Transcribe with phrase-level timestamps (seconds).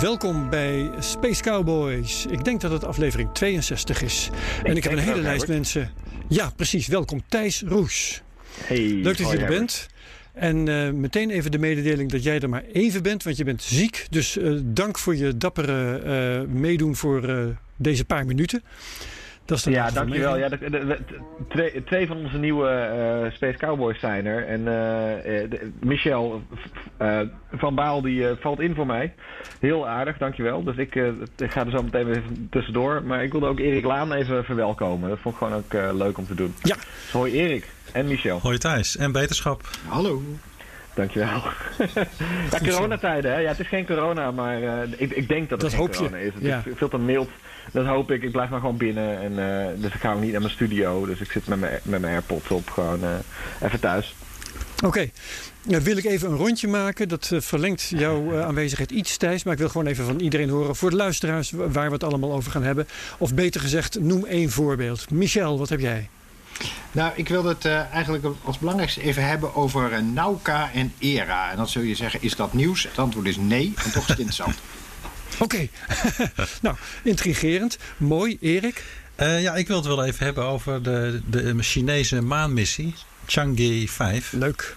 [0.00, 2.26] Welkom bij Space Cowboys.
[2.26, 4.30] Ik denk dat het aflevering 62 is.
[4.62, 5.90] En ik heb een hele lijst mensen.
[6.28, 6.86] Ja, precies.
[6.86, 8.22] Welkom Thijs Roes.
[8.60, 9.86] Hey, Leuk dat je er bent.
[10.32, 13.62] En eh, meteen even de mededeling dat jij er maar even bent, want je bent
[13.62, 14.06] ziek.
[14.10, 18.62] Dus eh, dank voor je dappere eh, meedoen voor deze paar minuten.
[19.46, 20.36] Dat is Ja, dankjewel.
[20.38, 20.98] Ja, de, de- de-
[21.48, 24.46] twee, twee van onze nieuwe eh, Space Cowboys zijn er.
[24.46, 26.42] En eh, eh, de- Michel
[26.96, 27.20] eh,
[27.52, 29.14] van Baal die eh, valt in voor mij.
[29.60, 30.62] Heel aardig, dankjewel.
[30.64, 31.06] Dus ik, eh,
[31.36, 33.02] ik ga er zo meteen weer even tussendoor.
[33.02, 35.08] Maar ik wilde ook Erik Laan even verwelkomen.
[35.08, 36.54] Dat vond ik gewoon ook eh, leuk om te doen.
[36.62, 36.74] Ja.
[36.74, 38.38] Dus hoi Erik en Michel.
[38.42, 39.60] Hoi Thijs en beterschap.
[39.88, 40.22] Hallo.
[40.96, 41.28] Dankjewel.
[42.50, 43.38] ja, coronatijden hè.
[43.38, 45.96] Ja, het is geen corona, maar eh, ik, ik denk dat het Dat je.
[45.98, 46.34] corona is.
[46.34, 46.62] Het Ja.
[46.64, 47.28] is veel te mild.
[47.72, 48.22] Dat hoop ik.
[48.22, 49.18] Ik blijf maar gewoon binnen.
[49.20, 51.06] En, eh, dus ik ga ook niet naar mijn studio.
[51.06, 53.10] Dus ik zit met mijn, met mijn AirPods op gewoon eh,
[53.62, 54.14] even thuis.
[54.84, 55.10] Oké,
[55.62, 57.08] Nou, wil ik even een rondje maken.
[57.08, 59.44] Dat verlengt jouw aanwezigheid iets, Thijs.
[59.44, 62.04] Maar ik wil gewoon even van iedereen horen, voor de luisteraars, wa- waar we het
[62.04, 62.86] allemaal over gaan hebben.
[63.18, 65.10] Of beter gezegd, noem één voorbeeld.
[65.10, 66.08] Michel, wat heb jij?
[66.92, 71.50] Nou, ik wilde het eh, eigenlijk als belangrijkste even hebben over eh, Nauka en ERA.
[71.50, 72.82] En dan zul je zeggen, is dat nieuws?
[72.82, 74.56] Het antwoord is nee, en toch is het interessant.
[75.38, 75.68] Oké,
[76.62, 77.78] nou, intrigerend.
[77.96, 78.84] Mooi, Erik.
[79.14, 82.94] Eh, ja, ik wil het wel even hebben over de, de Chinese maanmissie,
[83.26, 84.32] Chang'e 5.
[84.32, 84.76] Leuk.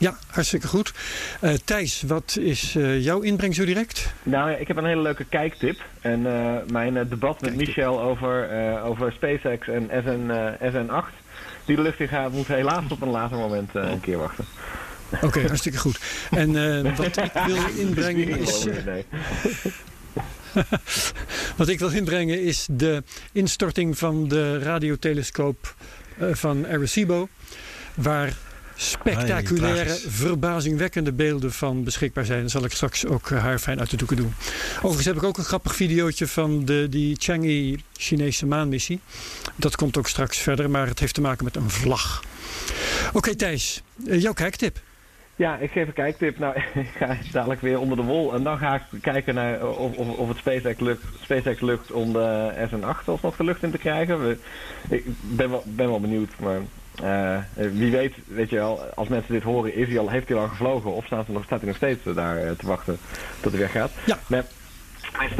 [0.00, 0.92] Ja, hartstikke goed.
[1.40, 4.12] Eh, Thijs, wat is eh, jouw inbreng zo direct?
[4.22, 5.84] Nou, ja, ik heb een hele leuke kijktip.
[6.00, 7.66] En eh, mijn debat met Kijktip.
[7.66, 8.50] Michel over,
[8.82, 11.06] over SpaceX en SN, eh, SN8,
[11.64, 14.44] die de lucht in gaat, moet helaas op een later moment een keer wachten.
[15.20, 16.00] Oké, hartstikke goed.
[16.30, 16.52] En
[16.96, 18.66] wat ik wil inbrengen is...
[21.56, 23.02] Wat ik wil inbrengen is de
[23.32, 25.74] instorting van de radiotelescoop
[26.18, 27.28] van Arecibo.
[27.94, 28.32] Waar
[28.80, 32.40] spectaculaire, verbazingwekkende beelden van beschikbaar zijn.
[32.40, 34.34] Dan zal ik straks ook eh, haar fijn uit de doeken doen.
[34.76, 39.00] Overigens heb ik ook een grappig videootje van de, die Chang'e Chinese maanmissie.
[39.56, 42.22] Dat komt ook straks verder, maar het heeft te maken met een vlag.
[43.12, 44.78] Oké Thijs, eh, jouw kijktip.
[45.36, 46.38] Ja, ik geef een kijktip.
[46.38, 48.34] Nou, ik ga dadelijk weer onder de wol.
[48.34, 52.12] En dan ga ik kijken naar of, of, of het SpaceX lukt, SpaceX lukt om
[52.12, 54.26] de SN8 alsnog de lucht in te krijgen.
[54.26, 54.38] We,
[54.88, 56.60] ik ben wel, ben wel benieuwd, maar
[57.02, 57.38] eh,
[57.72, 60.48] wie weet, weet je wel, als mensen dit horen, is hij al, heeft hij al
[60.48, 62.98] gevlogen of staat hij nog, staat hij nog steeds daar eh, te wachten
[63.40, 63.90] tot hij weggaat.
[64.04, 64.18] Ja.
[64.26, 64.44] Maar
[65.26, 65.30] mijn,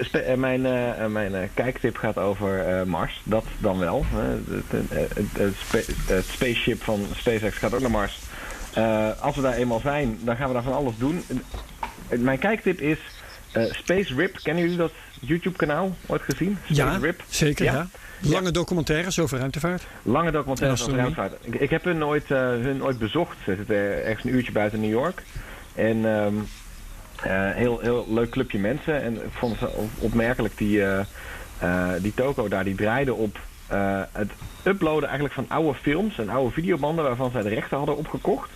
[0.00, 0.60] spe- mijn,
[1.08, 3.20] mijn kijktip gaat over Mars.
[3.24, 4.04] Dat dan wel.
[4.14, 8.18] Het, het, het, het spa- het spaceship van SpaceX gaat ook naar Mars.
[9.20, 11.22] Als we daar eenmaal zijn, dan gaan we daar van alles doen.
[12.08, 12.98] Mijn kijktip is
[13.70, 14.38] Space Rip.
[14.42, 16.58] Kennen jullie dat YouTube-kanaal ooit gezien?
[16.64, 17.22] Space Ja, Rip.
[17.28, 17.64] zeker.
[17.64, 17.72] Ja.
[17.72, 17.86] Ja.
[18.20, 19.82] Lange documentaires over ruimtevaart.
[20.02, 21.32] Lange documentaires En over ruimtevaart.
[21.40, 23.36] Ik, ik heb hun ooit, eh, hun ooit bezocht.
[23.44, 25.22] Ze zitten ergens een uurtje buiten New York.
[25.74, 26.26] En eh,
[27.54, 29.02] heel, heel leuk clubje mensen.
[29.02, 32.64] En ik vond het op- opmerkelijk die, eh, die toko daar.
[32.64, 33.38] Die draaide op
[34.12, 34.30] het
[34.64, 38.50] uploaden eigenlijk van oude films en oude videobanden waarvan zij de rechten hadden opgekocht.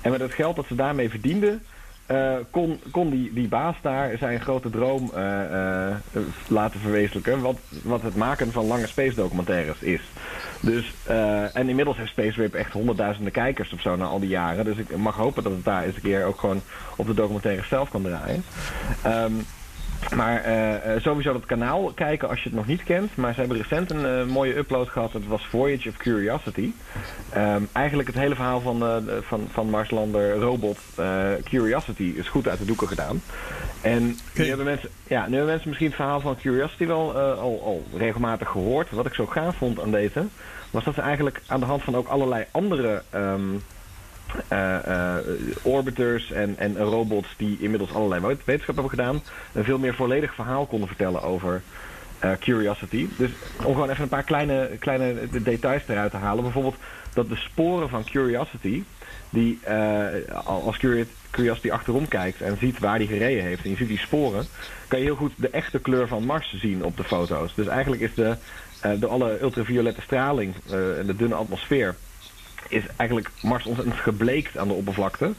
[0.00, 1.62] En met het geld dat ze daarmee verdienden,
[2.10, 5.96] eh, kon, kon die, die baas daar zijn grote droom eh, eh,
[6.48, 7.40] laten verwezenlijken.
[7.40, 10.00] Wat, wat het maken van lange space documentaires is.
[10.60, 10.94] Dus,
[11.52, 14.64] en inmiddels heeft Space Rip echt honderdduizenden kijkers of zo na al die jaren.
[14.64, 16.60] Dus ik mag hopen dat het daar eens een keer ook gewoon
[16.96, 18.44] op de documentaire zelf kan draaien.
[19.02, 19.32] Ehm,
[20.16, 23.16] maar eh, eh, sowieso dat kanaal kijken als je het nog niet kent.
[23.16, 25.12] Maar ze hebben recent een eh, mooie upload gehad.
[25.12, 26.72] Het was Voyage of Curiosity.
[27.32, 30.78] Ehm, eigenlijk het hele verhaal van, de- van, van Marslander robot
[31.44, 33.22] Curiosity is goed uit de doeken gedaan.
[33.80, 37.62] En nu, hebben mensen, ja, nu hebben mensen misschien het verhaal van Curiosity wel al,
[37.64, 38.90] al regelmatig gehoord.
[38.90, 40.24] Wat ik zo gaaf vond aan deze,
[40.70, 43.40] was dat ze eigenlijk aan de hand van ook allerlei andere ehm,
[44.48, 44.76] eh,
[45.16, 45.24] eh,
[45.62, 49.22] orbiters en, en robots die inmiddels allerlei wet- wetenschap hebben gedaan,
[49.52, 51.62] een veel meer volledig verhaal konden vertellen over
[52.18, 53.08] eh, Curiosity.
[53.16, 53.30] Dus
[53.64, 56.42] om gewoon even een paar kleine, kleine details eruit te halen.
[56.42, 56.76] Bijvoorbeeld
[57.14, 58.82] dat de sporen van Curiosity,
[59.30, 59.58] die
[60.44, 63.98] als Curi- Curiosity achterom kijkt en ziet waar die gereden heeft, en je ziet die
[63.98, 64.46] sporen,
[64.88, 67.54] kan je heel goed de echte kleur van Mars zien op de foto's.
[67.54, 68.36] Dus eigenlijk is de,
[68.98, 70.54] door alle ultraviolette straling
[70.98, 71.94] en de dunne atmosfeer
[72.68, 75.32] is eigenlijk Mars ontzettend gebleekt aan de oppervlakte.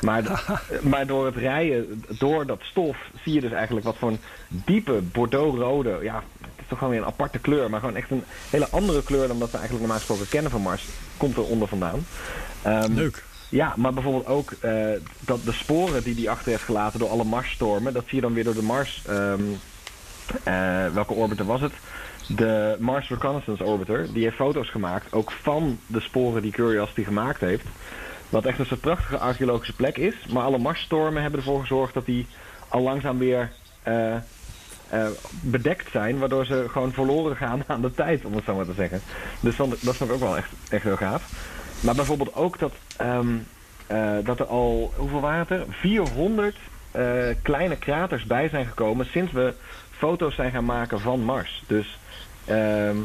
[0.00, 0.44] Maar,
[0.92, 4.92] maar door het rijden, door dat stof, zie je dus eigenlijk wat voor een diepe
[5.12, 8.68] bordeauxrode, ja, het is toch gewoon weer een aparte kleur, maar gewoon echt een hele
[8.68, 10.84] andere kleur dan dat we eigenlijk normaal gesproken kennen van Mars,
[11.16, 12.06] komt er onder vandaan.
[12.62, 13.24] Ehm, Leuk.
[13.48, 14.86] ja, maar bijvoorbeeld ook eh,
[15.20, 18.34] dat de sporen die die achter heeft gelaten door alle Marsstormen, dat zie je dan
[18.34, 19.02] weer door de Mars.
[19.06, 19.42] ehm,
[20.42, 21.72] eh, welke orbiter was het?
[22.26, 24.12] De Mars Reconnaissance Orbiter.
[24.12, 27.66] Die heeft foto's gemaakt, ook van de sporen die Curiosity gemaakt heeft.
[28.28, 30.14] Wat echt een soort prachtige archeologische plek is.
[30.32, 32.26] Maar alle Marsstormen hebben ervoor gezorgd dat die
[32.68, 33.52] al langzaam weer
[33.82, 34.14] eh,
[34.88, 35.06] eh,
[35.40, 36.18] bedekt zijn.
[36.18, 39.00] Waardoor ze gewoon verloren gaan aan de tijd, om het zo maar te zeggen.
[39.40, 41.32] Dus dat, ik ook wel echt, echt heel gaaf.
[41.80, 43.36] Maar bijvoorbeeld ook dat, ehm,
[43.86, 45.64] eh, dat er al, hoeveel waren het er?
[45.68, 46.60] 400 eh,
[47.42, 49.54] kleine kraters bij zijn gekomen sinds we
[49.90, 51.62] foto's zijn gaan maken van Mars.
[51.66, 51.98] Dus
[52.44, 52.96] ehm,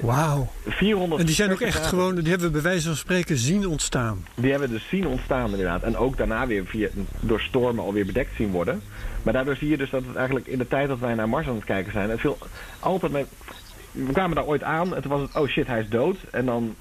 [0.00, 0.52] Wauw.
[0.66, 3.66] 400 En die zijn ook echt gewoon, die hebben we bij wijze van spreken zien
[3.66, 4.26] ontstaan.
[4.34, 5.82] Die hebben we dus zien ontstaan inderdaad.
[5.82, 6.88] En ook daarna weer via,
[7.20, 8.82] door stormen alweer bedekt zien worden.
[9.22, 11.46] Maar daardoor zie je dus dat het eigenlijk in de tijd dat wij naar Mars
[11.46, 12.10] aan het kijken zijn...
[12.10, 12.38] Het viel
[12.80, 13.26] altijd met...
[13.92, 16.16] We kwamen daar ooit aan en toen was het, oh shit, hij is dood.
[16.30, 16.74] En dan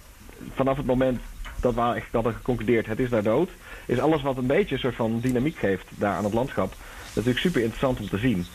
[0.53, 1.19] vanaf het moment
[1.61, 3.49] dat we eigenlijk hadden geconcludeerd, het is daar dood...
[3.85, 6.73] is alles wat een beetje een soort van dynamiek geeft daar aan het landschap...
[7.13, 8.45] natuurlijk super interessant om te zien.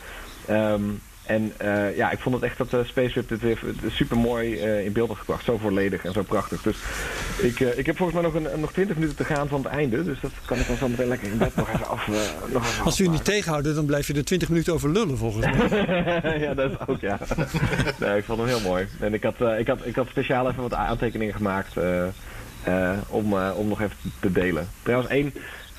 [0.46, 0.82] Ehm,
[1.26, 3.58] en eh, ja, ik vond het echt dat de Spaceship dit weer
[3.90, 5.44] super mooi in beeld had gebracht.
[5.44, 6.62] Zo volledig en zo prachtig.
[6.62, 6.76] Dus
[7.38, 9.72] ik, eh, ik heb volgens mij nog, een, nog 20 minuten te gaan van het
[9.72, 10.04] einde.
[10.04, 12.08] Dus dat kan ik dan zo meteen lekker in bed nog even af.
[12.08, 12.14] eh,
[12.52, 13.32] nog even Als je niet afmaken.
[13.32, 16.38] tegenhouden, dan blijf je er 20 minuten over lullen volgens mij.
[16.46, 17.18] ja, dat is ook ja.
[18.00, 18.86] nee, ik vond hem heel mooi.
[19.00, 22.08] En ik had, eh, ik had, ik had speciaal even wat aantekeningen gemaakt eh, eh,
[23.08, 24.68] om, eh, om nog even te delen.
[24.82, 25.32] Trouwens, één,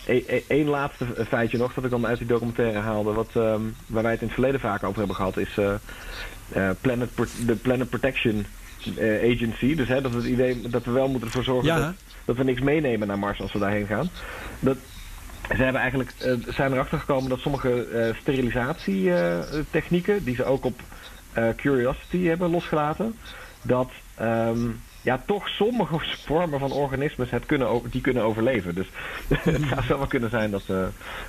[0.05, 3.11] één, één laatste feitje nog dat ik dan uit die documentaire haalde.
[3.13, 5.73] Wat, ehm, waar wij het in het verleden vaak over hebben gehad, is eh,
[6.49, 7.09] eh, Planet
[7.45, 8.45] de Planet Protection
[8.97, 9.75] eh, Agency.
[9.75, 11.79] Dus hè, dat het idee dat we wel moeten ervoor zorgen Ja.
[11.79, 11.93] dat,
[12.25, 14.09] dat we niks meenemen naar Mars als we daarheen gaan.
[14.59, 14.77] Dat,
[15.55, 20.79] ze hebben eigenlijk, eh, zijn erachter gekomen dat sommige eh sterilisatietechnieken, die ze ook op
[21.33, 23.15] eh, Curiosity hebben losgelaten,
[23.61, 24.67] dat ehm,
[25.07, 28.75] ja, toch sommige vormen van organismes het kunnen, die kunnen overleven.
[28.75, 28.87] Dus
[29.27, 30.75] het zou zo wel kunnen zijn dat, eh,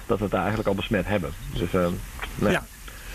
[0.07, 1.31] dat we het daar eigenlijk al besmet hebben.
[1.53, 1.93] Dus, ehm,
[2.35, 2.65] nou, Ja.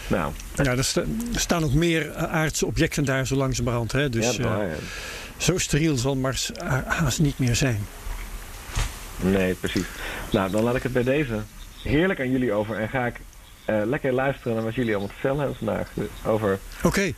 [0.08, 1.02] nou Ja, er, sta-
[1.34, 3.92] er staan ook meer eh, aardse objecten daar zo langzamerhand.
[3.92, 4.10] Hè?
[4.10, 4.70] Dus ja, eh, nou,
[5.38, 7.86] zo steriel zal Mars ha- haast niet meer zijn.
[9.18, 9.86] Nee, precies.
[10.32, 11.40] Nou, dan laat ik het bij deze
[11.84, 13.16] heerlijk aan jullie over en ga ik
[13.66, 15.88] eh, lekker luisteren naar wat jullie allemaal te vertellen hebben vandaag.
[15.94, 17.12] Dus Over Oké,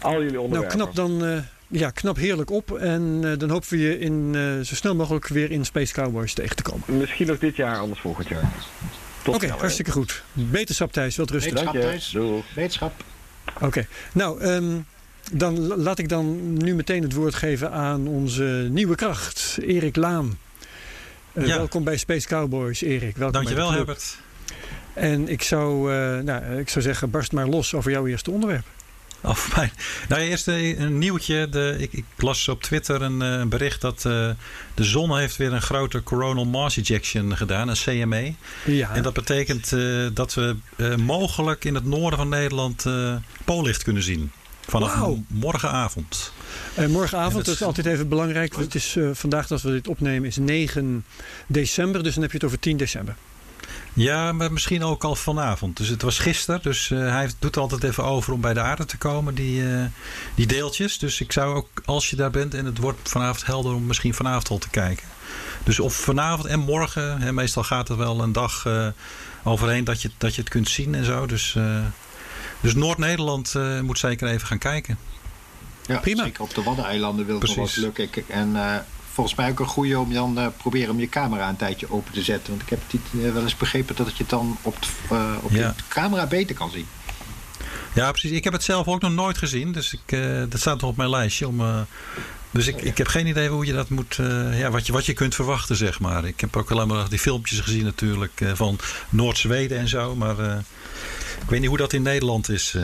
[0.00, 0.76] al jullie nou onderwerpen.
[0.78, 1.44] knap dan.
[1.68, 2.76] Ja, knap heerlijk op.
[2.78, 6.32] En eh, dan hopen we je in, eh, zo snel mogelijk weer in Space Cowboys
[6.34, 6.82] tegen te komen.
[6.98, 8.52] Misschien nog dit jaar, anders volgend jaar.
[9.22, 9.60] Tot Oké, snel, hè.
[9.60, 10.22] hartstikke goed.
[10.32, 11.52] Beterschap Thijs, wat rustig.
[11.52, 11.88] Beter- Dank je.
[11.90, 12.42] Wetenschap, Doei.
[12.54, 13.04] Wetenschap.
[13.60, 14.76] Oké, nou, ehm,
[15.32, 19.96] dan la- laat ik dan nu meteen het woord geven aan onze nieuwe kracht, Erik
[19.96, 20.38] Laan.
[21.32, 21.56] Eh, Ja.
[21.56, 23.16] Welkom bij Space Cowboys, Erik.
[23.16, 23.72] Welkom Dankjewel.
[23.72, 24.18] Herbert.
[24.94, 28.64] En ik zou, eh, nou, ik zou zeggen, barst maar los over jouw eerste onderwerp.
[29.32, 29.70] Of mij.
[30.08, 31.48] Nou, eerst eh, een nieuwtje.
[31.48, 34.30] De, ik, ik las op Twitter een, eh, een bericht dat eh,
[34.74, 38.34] de zon heeft weer een grote coronal mass ejection gedaan, een CME.
[38.64, 39.70] Ja, En dat betekent
[40.14, 40.56] dat we
[40.96, 42.84] mogelijk in het noorden van Nederland
[43.44, 44.32] poollicht kunnen zien.
[44.60, 46.32] Vanaf morgenavond.
[46.88, 48.56] Morgenavond, En dat dat is- altijd even belangrijk.
[48.56, 51.04] Het is, vandaag dat we dit opnemen is 9
[51.46, 53.14] december, dus dan heb je het over 10 december.
[53.98, 55.76] Ja, maar misschien ook al vanavond.
[55.76, 56.60] Dus het was gisteren.
[56.62, 59.74] Dus eh, hij doet er altijd even over om bij de aarde te komen, die,
[59.74, 59.84] eh,
[60.34, 60.98] die deeltjes.
[60.98, 64.14] Dus ik zou ook, als je daar bent en het wordt vanavond helder, om misschien
[64.14, 65.06] vanavond al te kijken.
[65.64, 67.20] Dus of vanavond en morgen.
[67.20, 68.86] Hè, meestal gaat er wel een dag eh,
[69.44, 71.26] overheen dat je, dat je het kunt zien en zo.
[71.26, 71.80] Dus, eh,
[72.60, 74.98] dus Noord-Nederland eh, moet zeker even gaan kijken.
[75.86, 76.22] Ja, Prima.
[76.22, 78.04] Zeker op de Waddeneilanden wil het nog wel lukken.
[78.04, 78.76] Ik- En eh,
[79.18, 82.12] volgens mij ook een goede om dan eh, proberen om je camera een tijdje open
[82.12, 82.50] te zetten.
[82.50, 84.76] Want ik heb het eh, wel eens begrepen dat je het dan op,
[85.10, 85.74] eh, op Ja.
[85.76, 86.86] de camera beter kan zien.
[87.94, 88.30] Ja, precies.
[88.30, 89.72] Ik heb het zelf ook nog nooit gezien.
[89.72, 90.18] Dus ik,
[90.50, 91.48] dat staat nog op mijn lijstje.
[91.48, 91.86] Om,
[92.50, 94.14] dus ik, ik heb geen idee hoe je dat moet.
[94.52, 96.24] ja, wat, je, wat je kunt verwachten, zeg maar.
[96.24, 98.40] Ik heb ook alleen maar die filmpjes gezien, natuurlijk.
[98.54, 100.16] van Noord-Zweden en zo.
[100.16, 100.38] Maar
[101.42, 102.76] ik weet niet hoe dat in Nederland is.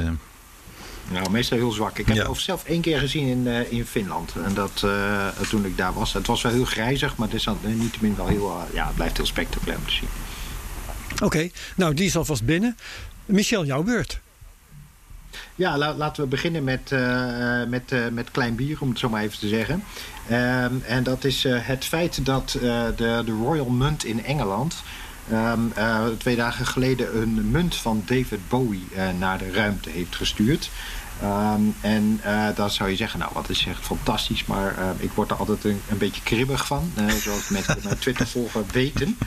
[1.10, 1.98] Nou, meestal heel zwak.
[1.98, 4.32] Ik heb het zelf één keer gezien in, eh, in Finland.
[4.44, 6.12] En dat eh, toen ik daar was.
[6.12, 8.94] Het was wel heel grijzig, maar het is dan eh, niettemin wel heel, ja, het
[8.94, 10.08] blijft heel spectaculair om te zien.
[11.22, 12.76] Oké, nou die is alvast binnen.
[13.26, 14.20] Michel, jouw beurt.
[15.54, 19.22] Ja, la- laten we beginnen met, eh, met, met klein bier, om het zo maar
[19.22, 19.84] even te zeggen.
[20.28, 24.82] Ehm, en dat is het feit dat de, de Royal Munt in Engeland...
[25.30, 30.16] ehm, eh, twee dagen geleden een munt van David Bowie eh, naar de ruimte heeft
[30.16, 30.70] gestuurd.
[31.20, 35.12] Ehm, en uh, dan zou je zeggen, nou wat is echt fantastisch, maar uh, ik
[35.12, 36.92] word er altijd een, een beetje kribbig van.
[36.98, 39.18] Uh, zoals mensen die mijn Twitter volgen weten.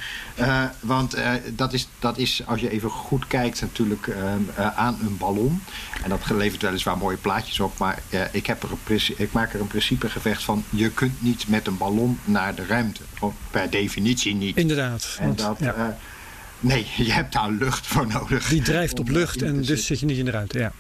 [0.79, 1.17] want
[1.56, 5.62] dat, is, dat is, als je even goed kijkt, natuurlijk ehm, aan een ballon.
[6.03, 8.01] En dat levert weliswaar mooie plaatjes op, maar
[8.32, 10.63] ik, heb er een, ik maak er een principegevecht van.
[10.70, 13.01] Je kunt niet met een ballon naar de ruimte.
[13.17, 14.58] Gewoon per definitie niet.
[14.58, 15.17] Inderdaad.
[15.20, 15.98] En want, dat, ja.
[16.60, 18.48] Nee, je hebt daar lucht voor nodig.
[18.48, 20.72] Die drijft op lucht en dus zit je niet in de ruimte, ja.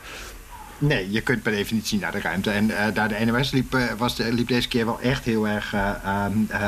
[0.79, 2.51] Nee, je kunt per definitie naar de ruimte.
[2.51, 5.47] En uh, daar de NOS liep, uh, was de, liep deze keer wel echt heel
[5.47, 5.91] erg uh,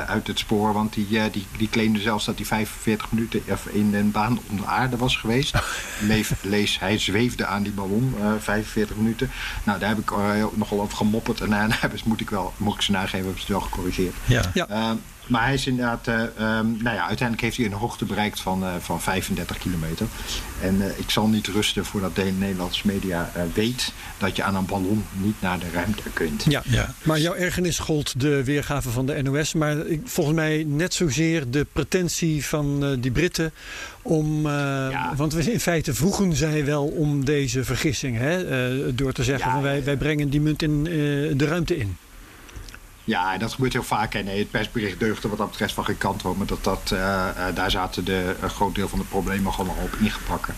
[0.07, 0.73] uit het spoor.
[0.73, 4.65] Want die, die, die claimde zelfs dat hij 45 minuten in een baan om de
[4.65, 5.55] aarde was geweest.
[6.07, 9.31] Leef, lees, hij zweefde aan die ballon 45 minuten.
[9.63, 10.11] Nou, daar heb ik
[10.55, 11.41] nogal over gemopperd.
[11.41, 14.15] En daarna moet ik wel, moet ik ze nageven, hebben ze het wel gecorrigeerd.
[14.25, 14.43] Ja.
[14.53, 14.97] ja.
[15.29, 18.63] Maar hij is inderdaad, uh, um, nou ja, uiteindelijk heeft hij een hoogte bereikt van,
[18.63, 20.07] uh, van 35 kilometer.
[20.61, 24.65] En uh, ik zal niet rusten voordat de Nederlandse media weet dat je aan een
[24.65, 26.45] ballon niet naar de ruimte kunt.
[26.47, 26.93] Ja, ja.
[27.03, 29.53] maar jouw ergernis gold de weergave van de NOS.
[29.53, 33.51] Maar volgens mij net zozeer de pretentie van die Britten
[34.01, 35.13] om, ja.
[35.15, 38.17] want we in feite vroegen zij wel om deze vergissing.
[38.17, 41.97] Hè, door te zeggen ja, van wij, wij brengen die munt in de ruimte in.
[43.09, 44.13] Ja, dat gebeurt heel vaak.
[44.13, 46.37] En nee, het persbericht deugde wat dat betreft van geen kant op.
[46.37, 49.75] Maar dat, dat, uh, uh, daar zaten de, een groot deel van de problemen gewoon
[49.77, 50.55] al op ingepakken.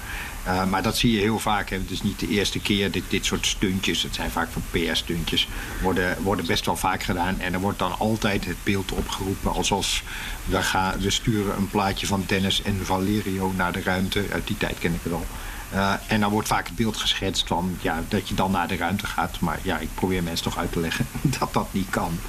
[0.69, 1.69] Maar dat zie je heel vaak.
[1.69, 1.77] Hè.
[1.77, 2.91] Het is niet de eerste keer.
[2.91, 5.47] Dit, dit soort stuntjes, het zijn vaak van PR-stuntjes,
[5.81, 7.39] worden, worden best wel vaak gedaan.
[7.39, 10.03] En er wordt dan altijd het beeld opgeroepen alsof
[10.45, 14.25] we, gaan, we sturen een plaatje van Dennis en Valerio naar de ruimte.
[14.31, 15.25] Uit die tijd ken ik het al.
[15.73, 18.75] Uh, en dan wordt vaak het beeld geschetst van ja, dat je dan naar de
[18.75, 19.39] ruimte gaat.
[19.39, 21.05] Maar ja, ik probeer mensen toch uit te leggen
[21.39, 22.19] dat dat niet kan.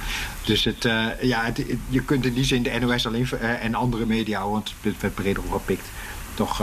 [0.43, 3.75] Dus het, uh, ja, het, je kunt in die zin de NOS alleen uh, en
[3.75, 5.87] andere media, want het werd breder opgepikt,
[6.33, 6.59] toch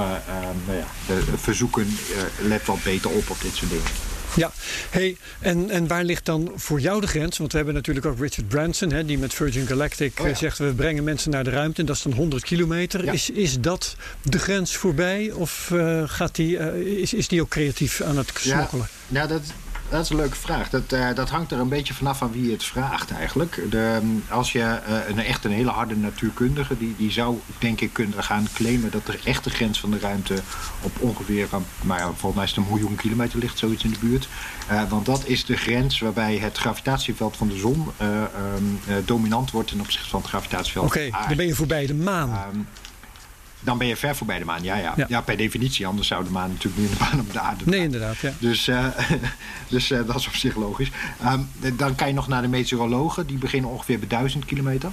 [0.67, 1.97] nou ja, verzoeken
[2.41, 4.10] let wat beter op op dit soort dingen.
[4.37, 4.53] Ja,
[4.91, 7.39] hey, en, en waar ligt dan voor jou de grens?
[7.39, 10.35] Want we hebben natuurlijk ook Richard Branson, hè, die met Virgin Galactic oh ja.
[10.35, 13.05] zegt we brengen mensen naar de ruimte en dat is dan 100 kilometer.
[13.05, 13.13] Ja.
[13.13, 17.49] Is, is dat de grens voorbij of uh, gaat die, uh, is, is die ook
[17.49, 18.89] creatief aan het smokkelen?
[19.09, 19.43] Ja, dat,
[19.91, 20.71] dat is een leuke vraag.
[20.71, 23.63] Dat, uh, dat hangt er een beetje vanaf van wie het vraagt eigenlijk.
[23.71, 26.79] De, als je uh, een echt een hele harde natuurkundige...
[26.79, 28.91] Die, die zou denk ik kunnen gaan claimen...
[28.91, 30.35] dat de echte grens van de ruimte
[30.81, 31.49] op ongeveer...
[31.83, 34.29] maar ja, volgens mij is het een miljoen kilometer ligt zoiets in de buurt.
[34.71, 37.87] Uh, want dat is de grens waarbij het gravitatieveld van de zon...
[38.01, 41.95] um, dominant wordt ten opzichte van het gravitatieveld Oké, okay, dan ben je voorbij de
[41.95, 42.67] maan.
[43.61, 44.63] Dan ben je ver voorbij de maan.
[44.63, 44.93] Ja, ja.
[44.97, 45.07] Ja.
[45.09, 45.87] ja per definitie.
[45.87, 48.19] Anders zou de maan natuurlijk niet in de baan op de aarde Nee, inderdaad.
[48.19, 48.33] Ja.
[48.39, 48.87] Dus, uh,
[49.69, 50.91] dus uh, dat is op zich logisch.
[51.25, 53.27] Um, dan kan je nog naar de meteorologen.
[53.27, 54.91] Die beginnen ongeveer bij 1000 kilometer.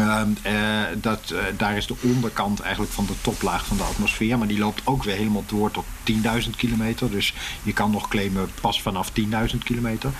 [0.00, 4.38] Um, uh, dat, uh, daar is de onderkant eigenlijk van de toplaag van de atmosfeer.
[4.38, 5.84] Maar die loopt ook weer helemaal door tot
[6.44, 7.10] 10.000 kilometer.
[7.10, 10.10] Dus je kan nog claimen pas vanaf 10.000 kilometer.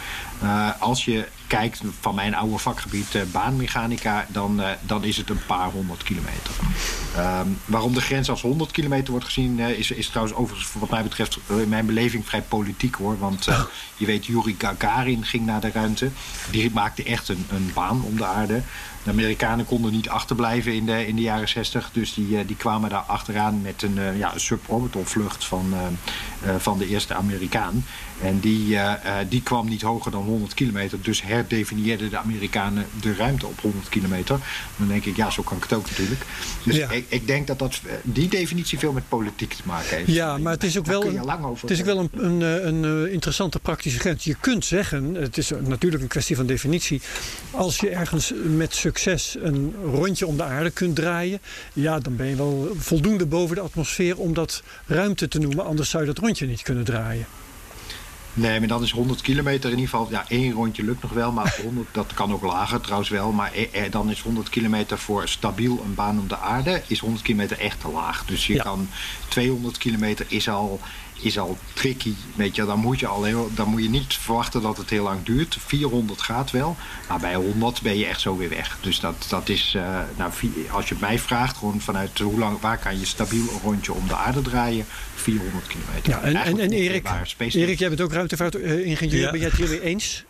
[0.42, 5.70] Uh, als je kijkt van mijn oude vakgebied baanmechanica, dan, dan is het een paar
[5.70, 6.54] honderd kilometer.
[7.18, 11.02] Um, waarom de grens als 100 kilometer wordt gezien, is, is trouwens overigens wat mij
[11.02, 13.18] betreft in mijn beleving vrij politiek hoor.
[13.18, 13.44] Want
[13.96, 16.10] je weet, Yuri Gagarin ging naar de ruimte.
[16.50, 18.62] Die maakte echt een, een baan om de aarde.
[19.04, 21.90] De Amerikanen konden niet achterblijven in de, in de jaren 60.
[21.92, 26.50] Dus die, die kwamen daar achteraan met een, uh, ja, een suborbital vlucht van, uh,
[26.50, 27.84] uh, van de eerste Amerikaan.
[28.22, 28.78] En die,
[29.28, 30.98] die kwam niet hoger dan 100 kilometer.
[31.02, 34.38] Dus herdefinieerden de Amerikanen de ruimte op 100 kilometer.
[34.76, 36.20] Dan denk ik, ja, zo kan ik het ook natuurlijk.
[36.62, 36.90] Dus ja.
[36.90, 40.12] ik, ik, denk dat, dat die definitie veel met politiek te maken heeft.
[40.12, 41.28] Ja, maar het is ook wel, een,
[41.60, 44.24] het is ook wel een, een, een interessante praktische grens.
[44.24, 47.00] Je kunt zeggen, het is natuurlijk een kwestie van definitie.
[47.50, 51.40] Als je ergens met succes een rondje om de aarde kunt draaien,
[51.72, 55.64] ja, dan ben je wel voldoende boven de atmosfeer om dat ruimte te noemen.
[55.64, 57.26] Anders zou je dat rondje niet kunnen draaien.
[58.36, 60.08] Nee, maar dan is 100 kilometer in ieder geval...
[60.10, 63.32] Ja, één rondje lukt nog wel, maar 100, dat kan ook lager trouwens wel.
[63.32, 66.82] Maar eh, dan is 100 kilometer voor stabiel een baan om de aarde...
[66.86, 68.24] is 100 kilometer echt te laag.
[68.24, 68.62] Dus je Ja.
[68.62, 68.88] kan
[69.28, 70.80] 200 kilometer is al,
[71.20, 72.12] is al tricky.
[72.34, 75.02] Weet je, dan, moet je al heel, dan moet je niet verwachten dat het heel
[75.02, 75.56] lang duurt.
[75.66, 76.76] 400 gaat wel,
[77.08, 78.78] maar bij 100 ben je echt zo weer weg.
[78.80, 79.82] Dus dat, dat is, uh,
[80.16, 80.32] nou,
[80.70, 81.56] als je het mij vraagt...
[81.56, 84.86] gewoon vanuit hoe lang, waar kan je stabiel een rondje om de aarde draaien...
[85.14, 86.10] 400 kilometer.
[86.10, 89.20] Ja, en, en, en Erik, Erik, jij bent ook ruimtevaartingenieur.
[89.20, 89.30] Ja.
[89.30, 90.24] Ben jij het hiermee eens?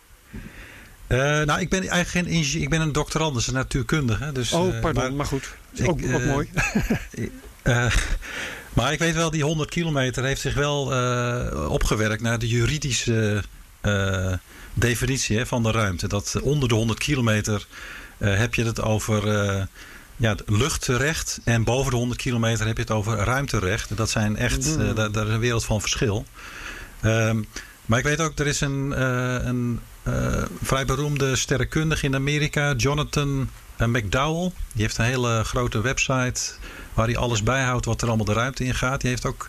[1.09, 2.63] Uh, nou, ik ben eigenlijk geen ingenieur.
[2.63, 4.33] Ik ben een doctorandus, een natuurkundige.
[4.33, 5.55] Dus, Oh, uh, pardon, maar- maar goed.
[5.73, 6.49] ik, ook, ook eh, mooi.
[8.75, 13.43] Maar ik weet wel, die 100 kilometer heeft zich wel uh, opgewerkt naar de juridische
[13.83, 14.33] uh,
[14.75, 16.09] definitie hè, van de ruimte.
[16.09, 17.67] Dat onder de 100 kilometer
[18.19, 19.29] heb je het over
[20.17, 21.41] ja, luchtrecht.
[21.45, 23.97] En boven de 100 kilometer heb je het over ruimterecht.
[23.97, 24.95] Dat zijn echt, Mm.
[24.95, 26.27] daar, daar is een wereld van verschil.
[27.05, 27.47] Um,
[27.87, 32.75] Maar ik weet ook, er is een, eh, een eh, vrij beroemde sterrenkundige in Amerika,
[32.77, 34.53] Jonathan eh, McDowell.
[34.73, 36.41] Die heeft een hele grote website
[36.95, 39.01] waar hij alles bijhoudt wat er allemaal de ruimte in gaat.
[39.01, 39.49] Die heeft ook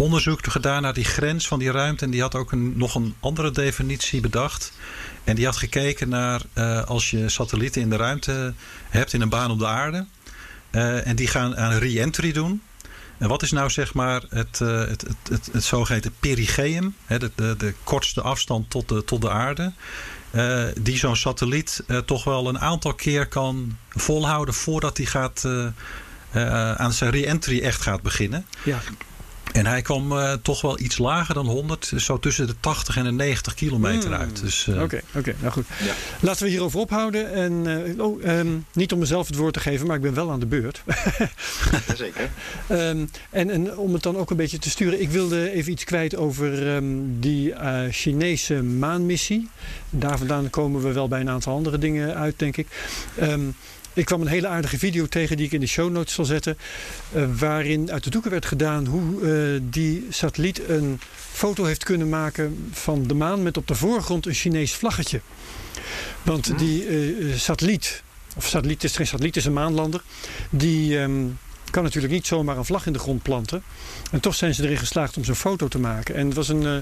[0.00, 2.04] onderzoek gedaan naar die grens van die ruimte.
[2.04, 4.72] En die had ook een, nog een andere definitie bedacht.
[5.24, 8.54] En die had gekeken naar eh, als je satellieten in de ruimte
[8.88, 10.06] hebt in een baan op de aarde.
[10.70, 12.62] eh, en die gaan aan re-entry doen.
[13.18, 17.18] En wat is nou zeg maar het, eh, het, het, het, het zogeheten perigeum, hè,
[17.18, 19.72] de, de, de kortste afstand tot de, tot de aarde,
[20.80, 25.48] die zo'n satelliet toch wel een aantal keer kan volhouden voordat hij gaat,
[26.32, 28.46] eh, aan zijn re-entry echt gaat beginnen.
[28.64, 28.78] Ja.
[29.52, 33.04] En hij kwam eh, toch wel iets lager dan 100, zo tussen de 80 en
[33.04, 34.20] de 90 kilometer Hmm.
[34.20, 34.40] uit.
[34.40, 35.66] Dus, eh, Oké, oké, nou goed.
[35.84, 35.92] Ja.
[36.20, 37.32] Laten we hierover ophouden.
[37.32, 40.30] En, eh, oh, ehm, niet om mezelf het woord te geven, maar ik ben wel
[40.30, 40.82] aan de beurt.
[41.96, 42.30] Zeker.
[42.68, 45.84] Ehm, en, en om het dan ook een beetje te sturen, ik wilde even iets
[45.84, 46.84] kwijt over ehm,
[47.18, 49.48] die eh, Chinese maanmissie.
[49.90, 52.66] Daar vandaan komen we wel bij een aantal andere dingen uit, denk ik.
[53.92, 56.58] Ik kwam een hele aardige video tegen die ik in de show notes zal zetten.
[57.12, 61.00] eh, waarin uit de doeken werd gedaan hoe eh, die satelliet een
[61.32, 65.20] foto heeft kunnen maken van de maan met op de voorgrond een Chinees vlaggetje.
[66.22, 68.02] Want die eh, satelliet,
[68.36, 70.02] of satelliet is geen satelliet, het is een maanlander,
[70.50, 71.26] die ehm,
[71.70, 73.62] kan natuurlijk niet zomaar een vlag in de grond planten.
[74.10, 76.14] En toch zijn ze erin geslaagd om zo'n foto te maken.
[76.14, 76.76] En het was een eh,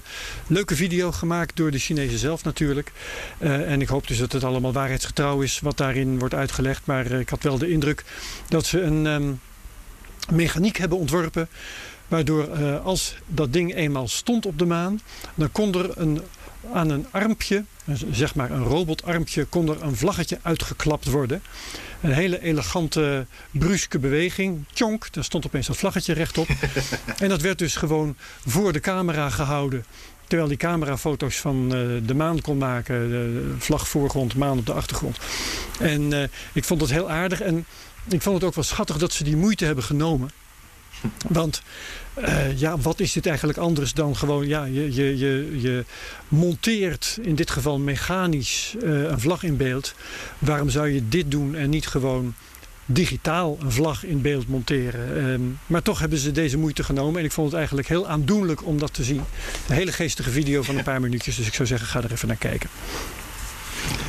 [0.46, 2.92] leuke video gemaakt door de Chinezen zelf natuurlijk.
[3.38, 6.86] Eh, en ik hoop dus dat het allemaal waarheidsgetrouw is wat daarin wordt uitgelegd.
[6.86, 8.04] Maar eh, ik had wel de indruk
[8.48, 9.32] dat ze een ehm,
[10.36, 11.48] mechaniek hebben ontworpen.
[12.08, 15.00] Waardoor als dat ding eenmaal stond op de maan,
[15.34, 16.20] dan kon er een,
[16.72, 17.64] aan een armpje,
[18.10, 21.42] zeg maar een robotarmpje, kon er een vlaggetje uitgeklapt worden.
[22.00, 24.64] Een hele elegante, bruske beweging.
[24.72, 26.48] Tjonk, daar stond opeens dat vlaggetje rechtop.
[27.18, 29.84] en dat werd dus gewoon voor de camera gehouden.
[30.26, 33.10] Terwijl die camera foto's van eh, de maan kon maken.
[33.10, 35.18] De vlag voorgrond, maan op de achtergrond.
[35.78, 37.40] En eh, ik vond het heel aardig.
[37.40, 37.66] En
[38.08, 40.30] ik vond het ook wel schattig dat ze die moeite hebben genomen.
[41.28, 41.62] Want
[42.14, 45.84] eh, ja, wat is dit eigenlijk anders dan gewoon, ja, je, je, je, je
[46.28, 49.94] monteert in dit geval mechanisch eh, een vlag in beeld.
[50.38, 52.34] Waarom zou je dit doen en niet gewoon
[52.84, 55.16] digitaal een vlag in beeld monteren?
[55.16, 58.66] Ehm, maar toch hebben ze deze moeite genomen en ik vond het eigenlijk heel aandoenlijk
[58.66, 59.22] om dat te zien.
[59.68, 62.28] Een hele geestige video van een paar minuutjes, dus ik zou zeggen, ga er even
[62.28, 62.70] naar kijken.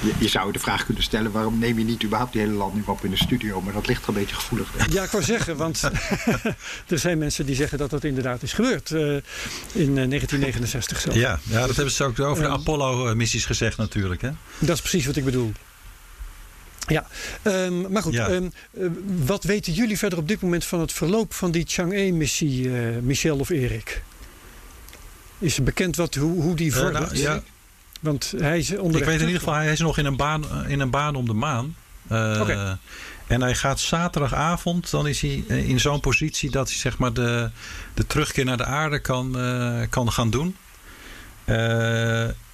[0.01, 2.87] Je, je zou de vraag kunnen stellen: waarom neem je niet überhaupt die hele landing
[2.87, 3.61] op in de studio?
[3.61, 4.71] Maar dat ligt er een beetje gevoelig.
[4.71, 4.93] denk ik.
[4.93, 5.81] Ja, ik wou zeggen, want
[6.87, 11.15] er zijn mensen die zeggen dat dat inderdaad is gebeurd eh, in eh, 1969 zelf.
[11.15, 14.21] ja, ja, dat hebben ze ook over de Apollo-missies gezegd natuurlijk.
[14.21, 14.29] Hè?
[14.59, 15.51] Dat is precies wat ik bedoel.
[16.87, 17.07] Ja,
[17.41, 18.13] ehm, maar goed.
[18.13, 18.27] Ja.
[18.27, 18.85] ehm, eh,
[19.25, 23.37] wat weten jullie verder op dit moment van het verloop van die Chang'e-missie, eh, Michel
[23.37, 24.01] of Erik?
[25.39, 27.05] Is er bekend wat, hoe, hoe die Eh, vordert?
[27.11, 27.43] nou, ja,
[27.99, 30.67] Want hij is onderweg ik weet in ieder geval, hij is nog in een baan,
[30.67, 31.75] in een baan om de maan.
[32.09, 32.71] Eh.
[33.27, 37.13] En hij gaat zaterdagavond, dan is hij eh, in zo'n positie dat hij zeg maar
[37.13, 37.49] de,
[37.93, 40.55] de terugkeer naar de aarde kan, eh, kan gaan doen.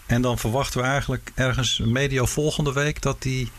[0.05, 3.49] En dan verwachten we eigenlijk ergens medio volgende week dat hij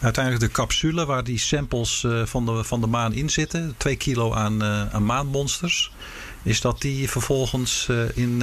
[0.00, 4.34] uiteindelijk de capsule waar die samples van, de, van de maan in zitten, 2 kilo
[4.34, 5.92] aan, aan maanmonsters,
[6.42, 8.42] is dat die vervolgens in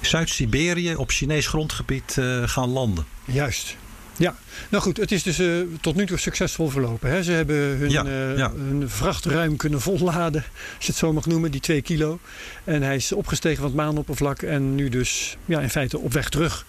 [0.00, 3.04] Zuid-Siberië op Chinees grondgebied eh, gaan landen.
[3.24, 3.76] Juist.
[4.16, 4.36] Ja,
[4.68, 5.46] nou goed, het is dus eh,
[5.80, 7.10] tot nu toe succesvol verlopen.
[7.10, 7.22] Hè?
[7.22, 8.52] Ze hebben hun, Ja, eh, ja.
[8.52, 10.44] hun vracht ruim kunnen volladen,
[10.76, 12.18] als je het zo mag noemen, die twee kilo.
[12.64, 16.28] En hij is opgestegen van het maanoppervlak en nu dus ja, in feite op weg
[16.28, 16.64] terug.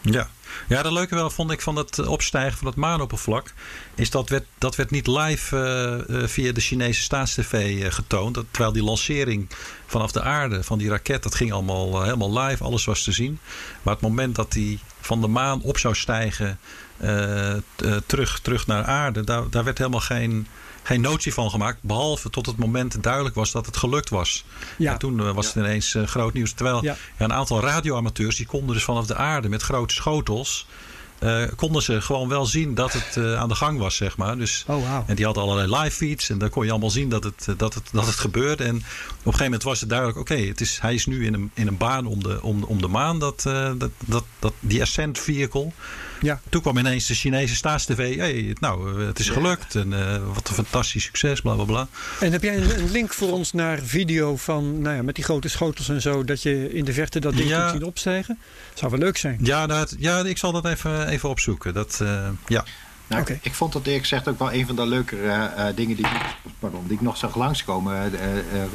[0.00, 0.28] Ja.
[0.68, 3.52] Ja, dat leuke wel vond ik van het opstijgen van het maanoppervlak.
[3.94, 8.34] Is dat werd, dat werd niet live eh, eh, via de Chinese staatstv eh, getoond.
[8.34, 9.48] Dat, terwijl die lancering
[9.92, 12.64] vanaf de aarde van die raket, dat ging allemaal eh, helemaal live.
[12.64, 13.38] Alles was te zien.
[13.82, 16.58] Maar het moment dat die van de maan op zou stijgen eh, eh,
[18.06, 20.46] terug, terug naar aarde, daar, daar werd helemaal geen,
[20.82, 21.78] geen notie van gemaakt.
[21.80, 24.44] Behalve tot het moment duidelijk was dat het gelukt was.
[24.78, 26.52] Ja, En toen eh, was het ineens eh, groot nieuws.
[26.52, 26.96] Terwijl Ja.
[27.18, 30.66] ja, een aantal radioamateurs die konden dus vanaf de aarde met grote schotels.
[31.18, 34.36] eh, konden ze gewoon wel zien dat het eh, aan de gang was, zeg maar.
[34.38, 35.04] Dus, oh wauw.
[35.06, 37.54] en die hadden allerlei live feeds en daar kon je allemaal zien dat het, eh,
[37.56, 38.64] dat het, dat het gebeurde.
[38.64, 41.34] En op een gegeven moment was het duidelijk: oké, het is hij is nu in
[41.34, 44.52] een, in een baan om de, om, om de maan, dat, eh, dat, dat, dat,
[44.60, 45.70] die Ascent Vehicle.
[46.22, 46.40] Ja.
[46.48, 48.16] Toen kwam ineens de Chinese staatstv.
[48.16, 51.88] Hey, nou, eh, het is gelukt en eh, wat een fantastisch succes, bla bla bla.
[52.20, 55.48] En heb jij een, link voor ons naar video van, nou ja, met die grote
[55.48, 57.60] schotels en zo, dat je in de verte dat ding Ja.
[57.60, 58.38] kunt zien opstijgen?
[58.74, 59.38] Zou wel leuk zijn.
[59.42, 61.74] Ja, het- ja, ik zal dat even, even opzoeken.
[61.74, 62.64] Dat, eh, ja.
[63.06, 63.38] Nou, Oké.
[63.42, 66.06] Ik vond dat eerlijk gezegd ook wel een van de leukere eh, eh, dingen die,
[66.06, 68.28] ik- pardon, die ik nog zag langskomen eh,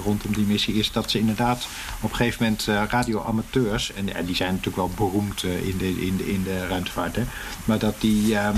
[0.04, 0.74] rondom die missie.
[0.76, 1.68] Is dat ze inderdaad
[2.02, 6.18] op een gegeven moment radioamateurs, en, en die zijn natuurlijk wel beroemd in, de, in,
[6.18, 7.24] de, in de ruimtevaart, hè,
[7.66, 8.38] maar dat die.
[8.38, 8.58] ehm,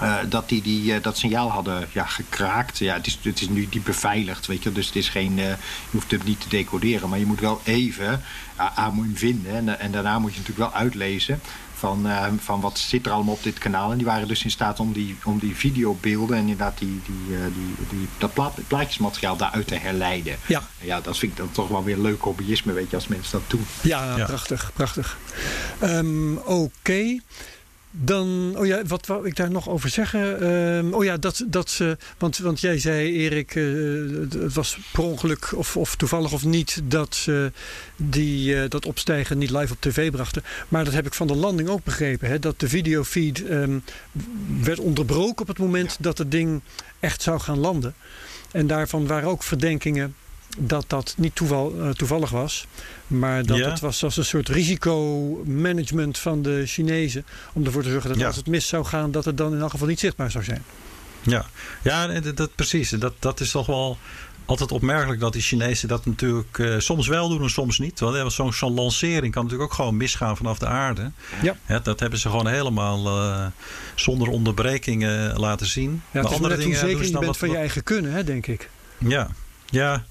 [0.00, 2.78] eh, dat die, die dat signaal hadden ja, gekraakt.
[2.78, 4.72] Ja, het, is, het is nu niet beveiligd, weet je.
[4.72, 5.56] Dus het is geen, je
[5.90, 7.08] hoeft het niet te decoderen.
[7.08, 8.22] Maar je moet wel even
[8.56, 9.52] aan moet vinden.
[9.54, 11.40] En, en daarna moet je natuurlijk wel uitlezen
[11.84, 13.90] van, eh, van wat zit er allemaal op dit kanaal.
[13.90, 17.36] En die waren dus in staat om die, om die videobeelden en inderdaad die, die,
[17.36, 20.36] eh, die, die, dat plaat, plaatjesmateriaal daaruit te herleiden.
[20.46, 20.62] Ja.
[20.80, 23.50] Ja, dat vind ik dan toch wel weer leuk hobbyisme, weet je, als mensen dat
[23.50, 23.66] doen.
[23.82, 24.24] Ja, Ja.
[24.24, 25.18] prachtig, prachtig.
[25.78, 27.18] Ehm, Oké.
[27.96, 30.40] Dan, oh ja, wat wou ik daar nog over zeggen?
[30.40, 33.64] Ehm, oh ja, dat, dat ze, want, want jij zei Erik, eh,
[34.20, 37.52] het- was per ongeluk of, of toevallig of niet dat ze
[37.96, 40.42] die, eh, dat opstijgen niet live op tv brachten.
[40.68, 43.78] Maar dat heb ik van de landing ook begrepen, hè, dat de videofeed ehm,
[44.62, 46.60] werd onderbroken op het moment dat het ding
[47.00, 47.94] echt zou gaan landen.
[48.52, 50.14] En daarvan waren ook verdenkingen
[50.58, 52.66] dat dat niet toeval, eh, toevallig was.
[53.06, 53.70] Maar dat Ja.
[53.70, 57.24] het was als een soort risicomanagement van de Chinezen.
[57.52, 58.26] Om ervoor te zorgen dat Ja.
[58.26, 60.62] als het mis zou gaan, dat het dan in elk geval niet zichtbaar zou zijn.
[61.22, 61.46] Ja,
[61.82, 62.90] ja dat, dat, precies.
[62.90, 63.98] Dat, dat is toch wel
[64.44, 68.00] altijd opmerkelijk dat die Chinezen dat natuurlijk eh, soms wel doen en soms niet.
[68.00, 71.10] Want zo'n zo'n lancering kan natuurlijk ook gewoon misgaan vanaf de aarde.
[71.66, 71.78] Ja.
[71.78, 73.46] Dat hebben ze gewoon helemaal eh,
[73.94, 76.02] zonder onderbrekingen laten zien.
[76.10, 78.46] Ja, Maar hoe dingen zeker ze je bent wat- van je eigen kunnen, hè, denk
[78.46, 78.70] ik.
[78.98, 79.28] Ja,
[79.66, 80.04] ja.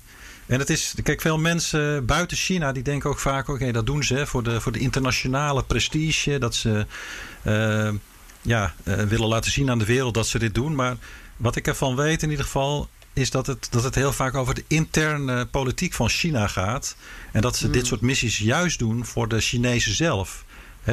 [0.46, 4.04] En het is, kijk, veel mensen buiten China die denken ook vaak: oké, dat doen
[4.04, 6.38] ze hè, voor, de, voor de internationale prestige.
[6.38, 6.86] Dat ze
[7.42, 7.90] eh,
[8.42, 10.76] ja, eh, willen laten zien aan de wereld dat ze dit doen.
[10.76, 10.98] Maar
[11.38, 12.90] wat ik ervan weet in ieder geval.
[13.16, 16.96] Is dat het, dat het heel vaak over de interne politiek van China gaat.
[17.32, 20.46] En dat ze dit soort missies juist doen voor de Chinezen zelf.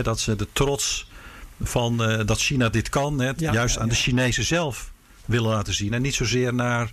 [0.02, 1.08] Dat ze de trots
[1.62, 3.94] van eh, dat China dit kan, Ja, juist ja, aan de.
[3.94, 4.92] Chinezen zelf
[5.24, 5.94] willen laten zien.
[5.94, 6.92] En niet zozeer naar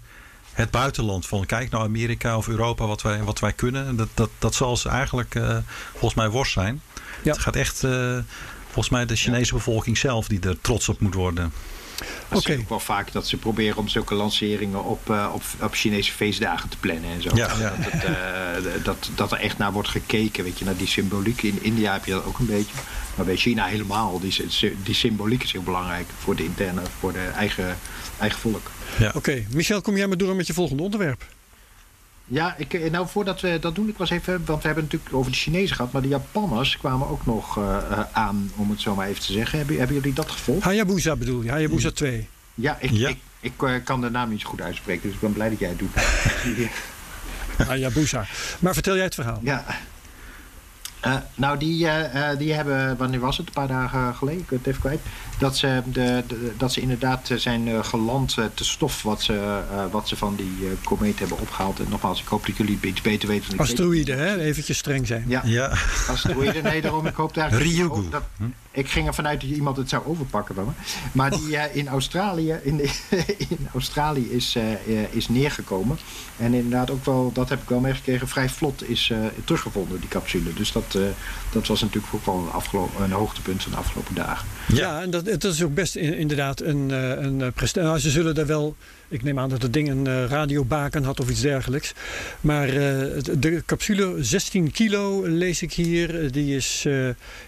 [0.58, 1.26] het buitenland.
[1.26, 3.96] Van kijk nou Amerika of Europa wat wij, wat wij kunnen.
[3.96, 5.58] Dat, dat, dat zal ze eigenlijk eh,
[5.91, 6.82] volgens mij worst zijn.
[7.24, 7.32] Ja.
[7.32, 8.17] Het gaat echt eh,
[8.65, 11.54] volgens mij de Chinese bevolking zelf die er trots op moet worden.
[12.30, 12.58] Dat Oké.
[12.60, 16.70] ook wel vaak dat ze proberen om zulke lanceringen op, eh, op, op Chinese feestdagen
[16.70, 17.30] te plannen en zo.
[17.34, 17.74] Ja, ja.
[17.84, 21.43] Dat, het, eh, dat, dat er echt naar wordt gekeken, weet je, naar die symboliek.
[21.43, 22.76] In India heb je dat ook een beetje.
[23.15, 24.20] Maar bij China helemaal.
[24.20, 24.46] Die,
[24.84, 27.78] die symboliek is heel belangrijk voor de interne, voor de eigen,
[28.20, 28.72] eigen volk.
[29.14, 31.26] Oké, Michel, kom jij maar door met je volgende onderwerp.
[32.26, 34.94] Ja, ik, eh, nou voordat we dat doen, ik was even, want we hebben het
[34.94, 38.70] natuurlijk over de Chinezen gehad, maar de Japanners kwamen ook nog eh, eh, aan, om
[38.70, 39.58] het zo maar even te zeggen.
[39.58, 40.64] Hebben, hebben jullie dat gevolgd?
[40.64, 42.28] Hayabusa bedoel je, Hayabusa 2.
[42.56, 43.10] Ja, ik, Ja.
[43.10, 45.70] ik, ik kan de naam niet zo goed uitspreken, dus ik ben blij dat jij
[45.70, 45.94] het doet.
[47.68, 48.26] Hayabusa.
[48.60, 49.40] Maar vertel jij het verhaal.
[49.44, 49.66] Ja.
[51.00, 53.48] Eh, nou, die, eh, eh, die hebben, wanneer was het?
[53.48, 55.00] Een paar dagen geleden, ik het even kwijt.
[55.40, 59.34] Dat ze, de, de- dat ze inderdaad zijn geland te stof wat ze,
[59.72, 61.80] eh, wat ze van die eh, komeet hebben opgehaald.
[61.80, 63.60] En nogmaals, ik hoop dat jullie iets beter weten dan ik.
[63.60, 63.60] weet.
[63.60, 64.40] Asteroïde, hè?
[64.40, 65.24] Eventjes streng zijn.
[65.28, 65.74] Ja, Ja,
[66.10, 66.64] asteroïden.
[66.64, 67.54] Nee, daarom, ik hoop daar...
[67.54, 67.84] Ryugu.
[67.90, 68.24] oh, dat-
[68.78, 70.72] ik ging ervan uit dat iemand het zou overpakken van me.
[71.12, 72.80] Maar die eh, in Australië, in,
[73.50, 75.98] in Australië is, eh, eh, is neergekomen.
[76.38, 80.10] En inderdaad ook wel, dat heb ik wel meegekregen, vrij vlot is eh, teruggevonden, die
[80.10, 80.54] capsule.
[80.54, 81.02] Dus dat, eh,
[81.52, 84.48] dat was natuurlijk ook wel een, afgelo- een hoogtepunt van de afgelopen dagen.
[84.68, 87.88] Ja, en dat, dat is ook best in- inderdaad een, eh, een prestatie.
[87.90, 88.76] Nou, ze zullen daar wel.
[89.10, 91.93] Ik neem aan dat het ding een eh, radiobaken had of iets dergelijks.
[92.41, 92.74] Maar eh,
[93.39, 96.24] de capsule, 16 kilo, lees ik hier.
[96.24, 96.88] eh, Die is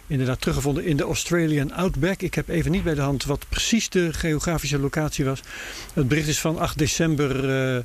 [0.08, 2.22] inderdaad teruggevonden in de Australian Outback.
[2.22, 5.42] Ik heb even niet bij de hand wat precies de geografische locatie was.
[5.94, 7.84] Het bericht is van 8 december.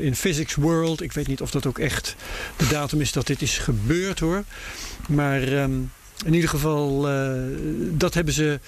[0.00, 1.02] in Physics World.
[1.02, 2.16] Ik weet niet of dat ook echt
[2.56, 4.44] de datum is dat dit is gebeurd hoor.
[5.08, 5.72] Maar ehm,
[6.24, 7.08] in ieder geval,
[7.90, 8.60] dat hebben ze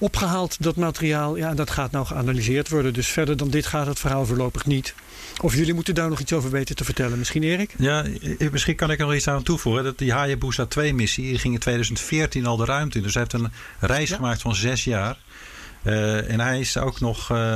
[0.00, 1.36] opgehaald, dat materiaal.
[1.36, 2.92] Ja, en dat gaat nou geanalyseerd worden.
[2.92, 4.94] Dus verder dan dit gaat het verhaal voorlopig niet.
[5.40, 7.18] Of jullie moeten daar nog iets over weten te vertellen.
[7.18, 7.74] Misschien Erik?
[7.78, 8.04] ja,
[8.38, 9.84] eh, misschien kan ik er nog iets aan toevoegen.
[9.84, 13.02] Dat die Hayabusa 2-missie die ging in 2014 al de ruimte in.
[13.04, 13.52] Dus hij heeft een
[13.88, 14.16] reis Ja.
[14.16, 15.18] gemaakt van zes jaar.
[15.82, 17.30] Eh, en hij is ook nog.
[17.30, 17.54] eh,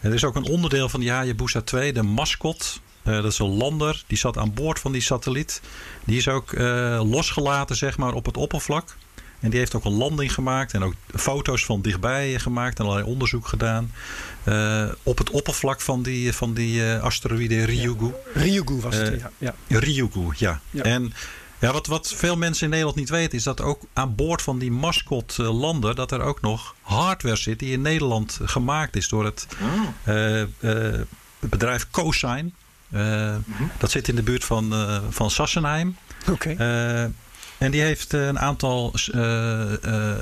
[0.00, 2.80] er is ook een onderdeel van die Hayabusa 2, de mascot.
[3.02, 4.04] Eh, dat is een lander.
[4.06, 5.60] Die zat aan boord van die satelliet.
[6.04, 8.96] Die is ook eh, losgelaten, zeg maar, op het oppervlak.
[9.44, 13.08] En die heeft ook een landing gemaakt en ook foto's van dichtbij gemaakt en allerlei
[13.08, 13.92] onderzoek gedaan.
[14.44, 18.10] eh, op het oppervlak van die, van die eh, asteroïde Ryugu.
[18.34, 19.12] Ryugu was het.
[19.12, 19.78] Eh, ja, ja.
[19.78, 20.60] Ryugu, ja.
[20.70, 20.82] Ja.
[20.82, 21.12] En
[21.58, 24.58] ja, wat, wat veel mensen in Nederland niet weten, is dat ook aan boord van
[24.58, 29.24] die mascot lander, dat er ook nog hardware zit die in Nederland gemaakt is door
[29.24, 29.46] het
[30.02, 32.54] het bedrijf Cosign.
[32.90, 33.34] Eh,
[33.78, 34.72] Dat zit in de buurt van,
[35.10, 35.96] van Sassenheim.
[36.30, 36.56] Oké.
[37.64, 40.18] En die heeft eh, een aantal eh, eh,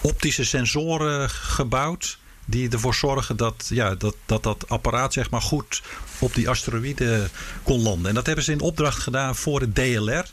[0.00, 2.18] optische sensoren gebouwd.
[2.44, 5.82] Die ervoor zorgen dat, ja, dat, dat dat apparaat zeg maar, goed
[6.18, 7.28] op die asteroïde
[7.62, 8.08] kon landen.
[8.08, 10.26] En dat hebben ze in opdracht gedaan voor het DLR.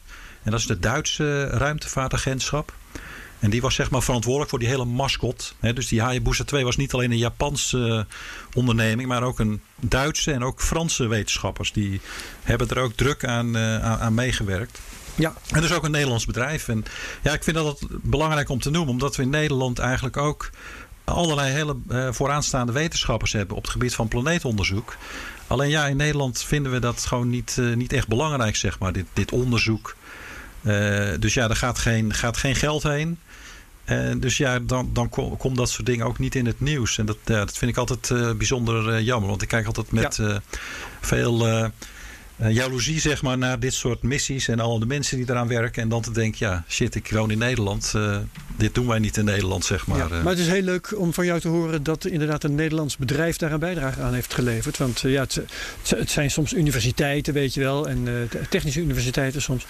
[0.44, 2.74] En dat is de Duitse ruimtevaartagentschap.
[3.40, 5.56] En die was zeg maar verantwoordelijk voor die hele mascot.
[5.60, 8.08] dus die Hayabusa 2 was niet alleen een Japanse
[8.54, 11.74] onderneming, maar ook een Duitse en ook Franse wetenschappers.
[11.74, 12.02] Die
[12.44, 14.80] hebben er ook druk aan, aan meegewerkt.
[15.16, 15.34] Ja.
[15.52, 16.68] En dus ook een Nederlands bedrijf.
[16.68, 16.86] En
[17.22, 20.50] ja, ik vind dat belangrijk om te noemen, omdat we in Nederland eigenlijk ook
[21.04, 24.98] allerlei hele uh, vooraanstaande wetenschappers hebben op het gebied van planeetonderzoek.
[25.48, 28.94] Alleen ja, in Nederland vinden we dat gewoon niet, uh, niet echt belangrijk, zeg maar,
[28.94, 29.96] dit, dit onderzoek.
[30.62, 33.20] Uh, dus ja, er gaat geen, gaat geen geld heen.
[33.84, 36.98] En dus ja, dan, dan komt dat soort dingen ook niet in het nieuws.
[36.98, 39.30] En dat, ja, dat vind ik altijd uh, bijzonder jammer.
[39.30, 40.42] Want ik kijk altijd met ja.
[41.02, 41.72] veel
[42.38, 44.48] jaloezie zeg maar, naar dit soort missies.
[44.48, 45.82] En al de mensen die eraan werken.
[45.82, 47.94] En dan te denken, ja, shit, ik woon in Nederland.
[48.58, 49.98] dit doen wij niet in Nederland, zeg maar.
[49.98, 52.98] Ja, maar het is heel leuk om van jou te horen dat inderdaad een Nederlands
[52.98, 54.78] bedrijf daar een bijdrage aan heeft geleverd.
[54.78, 55.42] Want ja, het,
[55.88, 57.88] het, zijn soms universiteiten, weet je wel.
[57.88, 59.66] En technische universiteiten soms.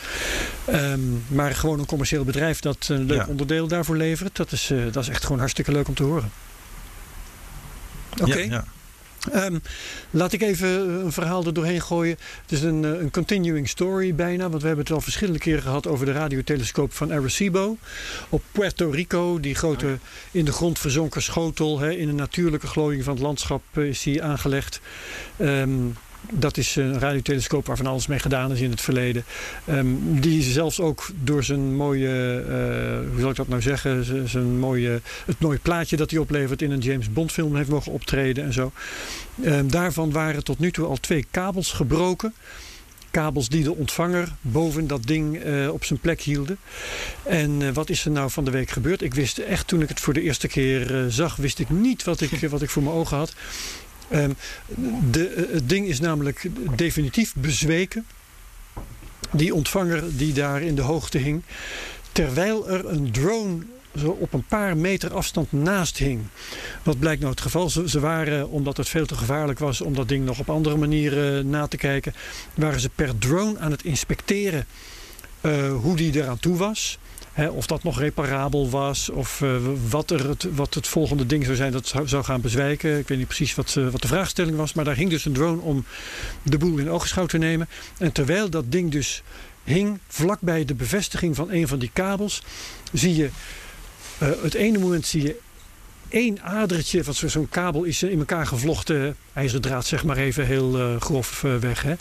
[0.74, 3.28] Um, maar gewoon een commercieel bedrijf dat een leuk ja.
[3.28, 4.36] onderdeel daarvoor levert.
[4.36, 6.32] Dat is, dat is echt gewoon hartstikke leuk om te horen.
[8.20, 8.32] Oké.
[8.32, 8.48] Okay.
[8.48, 8.66] Ja.
[9.34, 9.62] Um,
[10.12, 12.18] laat ik even een verhaal er doorheen gooien.
[12.42, 14.50] Het is een, een continuing story bijna.
[14.50, 17.78] Want we hebben het al verschillende keren gehad over de radiotelescoop van Arecibo.
[18.30, 19.40] Op Puerto Rico.
[19.40, 19.92] Die grote oh
[20.32, 21.84] in de grond verzonken schotel.
[21.84, 24.82] In een natuurlijke glooiing van het landschap is die aangelegd.
[25.40, 25.96] Um,
[26.32, 29.24] dat is een radiotelescoop waar van alles mee gedaan is in het verleden.
[29.70, 34.60] Um, die zelfs ook door zijn mooie, uh, hoe zal ik dat nou zeggen, zijn
[34.60, 38.44] mooie, het mooie plaatje dat hij oplevert in een James Bond film heeft mogen optreden
[38.44, 38.72] en zo.
[39.46, 42.34] Um, daarvan waren tot nu toe al twee kabels gebroken.
[43.12, 46.58] Kabels die de ontvanger boven dat ding uh, op zijn plek hielden.
[47.24, 49.02] En uh, wat is er nou van de week gebeurd?
[49.02, 52.22] Ik wist echt toen ik het voor de eerste keer zag, wist ik niet wat
[52.22, 53.34] ik, wat ik voor mijn ogen had.
[54.14, 54.36] Um,
[55.12, 58.06] de, het ding is namelijk definitief bezweken.
[59.32, 61.44] Die ontvanger die daar in de hoogte hing.
[62.12, 63.64] Terwijl er een drone
[63.98, 66.22] zo op een paar meter afstand naast hing.
[66.84, 67.70] Wat blijkt nou het geval?
[67.70, 71.50] Ze, waren, omdat het veel te gevaarlijk was om dat ding nog op andere manieren
[71.50, 72.14] na te kijken,
[72.54, 74.66] waren ze per drone aan het inspecteren
[75.42, 77.00] uh, hoe die eraan toe was.
[77.36, 79.56] He, of dat nog reparabel was, of uh,
[79.90, 82.98] wat, er het, wat het volgende ding zou zijn dat zou, gaan bezwijken.
[83.00, 85.34] Ik weet niet precies wat, uh, wat de vraagstelling was, maar daar hing dus een
[85.34, 85.86] drone om
[86.44, 87.68] de boel in oogschouw te nemen.
[87.98, 89.24] En terwijl dat ding dus
[89.64, 92.42] hing, vlakbij de bevestiging van een van die kabels,
[92.94, 93.30] zie je,
[94.22, 95.40] uh, het ene moment zie je
[96.10, 100.98] één adertje, want zo'n kabel is in elkaar gevlochten, ijzeren draad zeg maar even heel
[101.00, 101.82] grof weg.
[101.82, 101.94] Hè.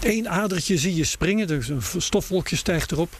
[0.00, 3.16] Eén adertje zie je springen, dus een stofwolkje stijgt erop.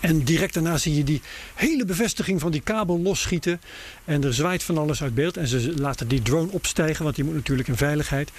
[0.00, 1.22] En direct daarna zie je die
[1.54, 3.60] hele bevestiging van die kabel losschieten.
[4.04, 5.36] En er zwaait van alles uit beeld.
[5.36, 8.30] En ze laten die drone opstijgen, want die moet natuurlijk in veiligheid.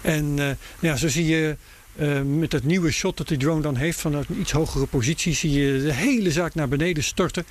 [0.00, 1.56] En uh, ja, zo zie je
[1.96, 5.34] uh, met dat nieuwe shot dat die drone dan heeft vanuit een iets hogere positie,
[5.34, 7.44] zie je de hele zaak naar beneden storten.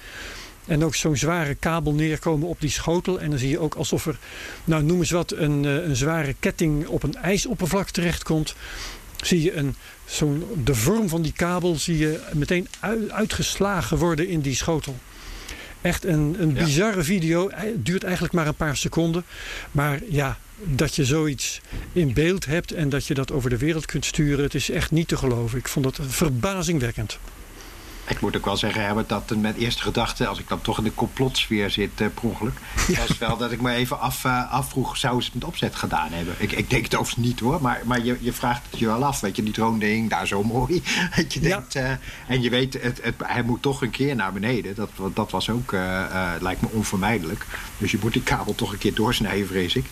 [0.65, 3.19] En ook zo'n zware kabel neerkomen op die schotel.
[3.19, 4.17] En dan zie je ook alsof er,
[4.63, 8.55] nou noem eens wat, een, een zware ketting op een ijsoppervlak terechtkomt
[9.25, 9.75] zie je een,
[10.07, 12.67] zo'n, de vorm van die kabel zie je meteen
[13.09, 14.97] uitgeslagen worden in die schotel.
[15.81, 16.63] Echt een, een ja.
[16.63, 17.49] bizarre video.
[17.53, 19.23] Het duurt eigenlijk maar een paar seconden.
[19.71, 21.61] Maar ja, dat je zoiets
[21.93, 24.91] in beeld hebt en dat je dat over de wereld kunt sturen, het is echt
[24.91, 25.57] niet te geloven.
[25.57, 27.19] Ik vond het verbazingwekkend.
[28.07, 30.83] Ik moet ook wel zeggen, Herbert, dat mijn eerste gedachte, als ik dan toch in
[30.83, 32.99] de complotsfeer zit uh, per ongeluk, ja.
[33.07, 36.11] was wel dat ik me even af, uh, afvroeg, zou ze het met opzet gedaan
[36.11, 36.35] hebben?
[36.37, 39.05] Ik, ik denk het overigens niet hoor, maar, maar je, je vraagt het je wel
[39.05, 39.19] af.
[39.19, 40.83] Weet je, die drone ding, daar zo mooi.
[41.15, 41.83] Dat je denkt, ja.
[41.83, 44.75] uh, en je weet, het, het, hij moet toch een keer naar beneden.
[44.75, 45.71] Dat, dat was ook,
[46.39, 47.45] lijkt me onvermijdelijk.
[47.77, 49.85] Dus je moet die kabel toch een keer doorsnijden, vrees ik.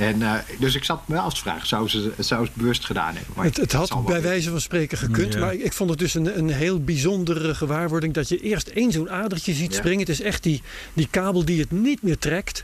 [0.00, 2.84] En, uh, dus ik zat me af te vragen, zou ze, zou ze het bewust
[2.84, 3.32] gedaan hebben?
[3.36, 5.40] Maar het, het had bij wijze van spreken gekund, ja.
[5.40, 8.92] maar ik, ik vond het dus een, een heel bijzondere gewaarwording dat je eerst één
[8.92, 9.78] zo'n adertje ziet ja.
[9.78, 10.00] springen.
[10.00, 12.62] Het is echt die, die kabel die het niet meer trekt.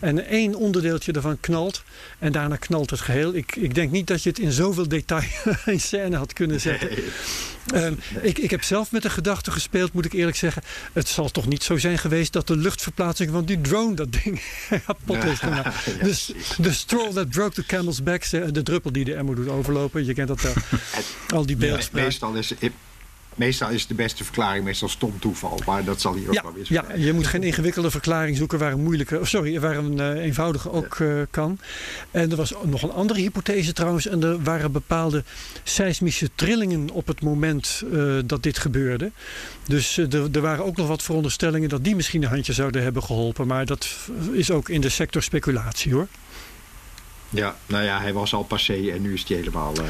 [0.00, 1.82] En één onderdeeltje ervan knalt.
[2.18, 3.34] En daarna knalt het geheel.
[3.34, 5.28] Ik, ik denk niet dat je het in zoveel detail
[5.66, 6.88] in scène had kunnen zetten.
[6.88, 7.84] Nee.
[7.84, 10.62] Um, ik, ik heb zelf met de gedachte gespeeld, moet ik eerlijk zeggen.
[10.92, 14.42] Het zal toch niet zo zijn geweest dat de luchtverplaatsing van die drone dat ding
[14.86, 15.84] kapot is gemaakt.
[15.84, 19.48] ja, dus de straw that broke the camel's back, de druppel die de emmer doet
[19.48, 20.04] overlopen.
[20.04, 20.52] Je kent dat wel.
[21.28, 22.04] al die beeldspraak.
[22.04, 22.52] Meestal is,
[23.38, 25.60] meestal is de beste verklaring meestal stom toeval.
[25.66, 27.00] Maar dat zal hier ook Ja, wel weer ja, spelen.
[27.00, 30.72] je moet geen ingewikkelde verklaring zoeken waar een moeilijke, of sorry, waar een eh, eenvoudige
[30.72, 31.58] ook eh, kan.
[32.10, 34.06] En er was nog een andere hypothese trouwens.
[34.06, 35.24] En er waren bepaalde
[35.62, 39.10] seismische trillingen op het moment eh, dat dit gebeurde.
[39.66, 43.02] Dus er, er waren ook nog wat veronderstellingen dat die misschien een handje zouden hebben
[43.02, 43.46] geholpen.
[43.46, 43.88] Maar dat
[44.32, 46.06] is ook in de sector speculatie hoor.
[47.30, 49.74] Ja, nou ja, hij was al passé en nu is hij helemaal...
[49.74, 49.82] eh,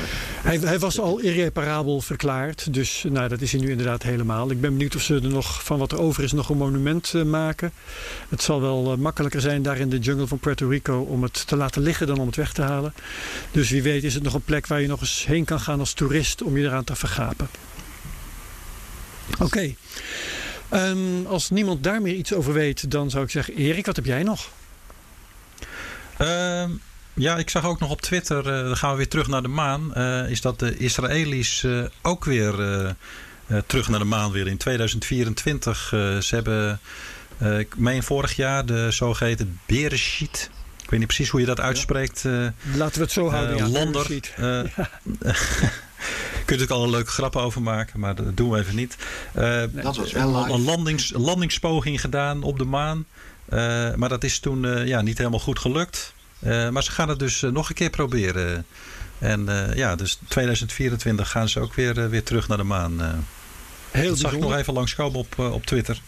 [0.43, 2.73] Hij, hij was al irreparabel verklaard.
[2.75, 4.51] Dus nou, dat is hij nu inderdaad helemaal.
[4.51, 7.13] Ik ben benieuwd of ze er nog van wat er over is nog een monument
[7.15, 7.73] eh, maken.
[8.29, 11.47] Het zal wel eh, makkelijker zijn daar in de jungle van Puerto Rico om het
[11.47, 12.95] te laten liggen dan om het weg te halen.
[13.51, 15.79] Dus wie weet is het nog een plek waar je nog eens heen kan gaan
[15.79, 17.49] als toerist om je eraan te vergapen.
[19.39, 19.75] Oké.
[20.69, 24.05] Ehm, als niemand daar meer iets over weet, dan zou ik zeggen, Erik, wat heb
[24.05, 24.49] jij nog?
[26.17, 26.71] Ehm,
[27.19, 29.49] ja, ik zag ook nog op Twitter, eh, dan gaan we weer terug naar de
[29.49, 32.55] maan, eh, is dat de Israëli's eh, ook weer
[33.67, 35.93] terug naar de maan willen in 2024.
[35.93, 36.81] Eh, ze hebben,
[37.59, 40.51] ik meen vorig jaar, de zogeheten Bereshit.
[40.83, 42.25] Ik weet niet precies hoe je dat uitspreekt.
[42.77, 43.57] Laten we het zo houden.
[43.59, 43.69] eh, ja.
[43.69, 44.07] Lander.
[46.45, 48.97] Kun je natuurlijk al leuke grappen over maken, maar dat doen we even niet.
[49.35, 53.05] Eh, dat was wel een, een landings, een landingspoging gedaan op de maan.
[53.97, 56.13] Maar dat is toen ja, niet helemaal goed gelukt.
[56.41, 58.67] Eh, maar ze gaan het dus eh, nog een keer proberen.
[59.19, 63.25] En eh, ja, dus 2024 gaan ze ook weer, weer terug naar de maan.
[63.91, 66.01] Heel dat zag ik nog even langskomen op, op Twitter.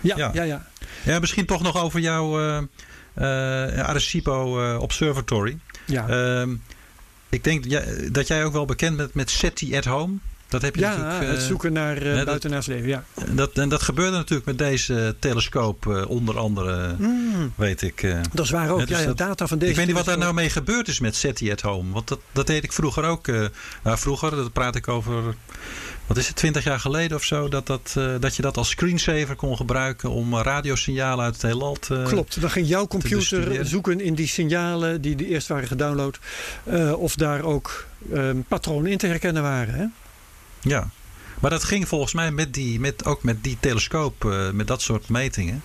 [0.00, 0.30] Ja, ja.
[0.32, 0.66] ja, ja.
[1.04, 2.60] Ja, misschien toch nog over jouw
[3.82, 5.58] Arecibo Observatory.
[5.86, 6.08] ja.
[6.08, 6.54] Ehm,
[7.28, 10.14] ik denk dat jij, dat jij ook wel bekend bent met SETI at Home.
[10.48, 11.30] Dat heb je ja, natuurlijk.
[11.30, 12.88] het eh, zoeken naar uh, dat- buitenaards leven.
[12.88, 13.04] Ja.
[13.30, 18.02] dat, en dat gebeurde natuurlijk met deze telescoop, eh, onder andere, Mm, weet ik.
[18.02, 18.20] eh.
[18.32, 18.86] dat is waar ook.
[18.86, 19.70] Dus ja, dat- data van deze.
[19.70, 21.92] ik weet niet wat daar nou mee gebeurd is met SETI at Home.
[21.92, 23.28] Want dat, dat deed ik vroeger ook.
[23.28, 23.44] eh,
[23.82, 25.34] nou, vroeger, dat praat ik over.
[26.06, 27.48] Wat is het, 20 jaar geleden of zo?
[27.48, 31.42] Dat, dat, eh, dat je dat als screensaver kon gebruiken om eh, radiosignalen uit het
[31.42, 32.02] heelal te.
[32.06, 36.18] Klopt, dan ging jouw computer zoeken in die signalen die, die eerst waren gedownload.
[36.64, 39.74] eh, of daar ook ehm, patronen in te herkennen waren.
[39.74, 39.84] Hè?
[40.66, 40.88] Ja.
[41.40, 44.82] Maar dat ging volgens mij met die, met, ook met die telescoop, eh, met dat
[44.82, 45.62] soort metingen.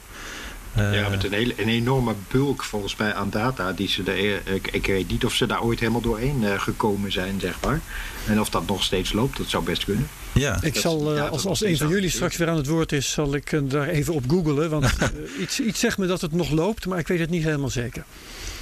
[0.74, 3.72] Eh, Ja, met een, hele, een enorme bulk volgens mij aan data.
[3.74, 7.12] Die ze er, ik, ik weet niet of ze daar ooit helemaal doorheen eh, gekomen
[7.12, 7.80] zijn, zeg maar.
[8.28, 10.08] En of dat nog steeds loopt, dat zou best kunnen.
[10.32, 10.62] ja.
[10.62, 12.92] Ik Dat- zal, eh, ja, als, als een van jullie straks weer aan het woord
[12.92, 14.70] is, zal ik eh, daar even op googelen.
[14.70, 15.08] Want eh,
[15.40, 18.04] iets, iets zegt me dat het nog loopt, maar ik weet het niet helemaal zeker.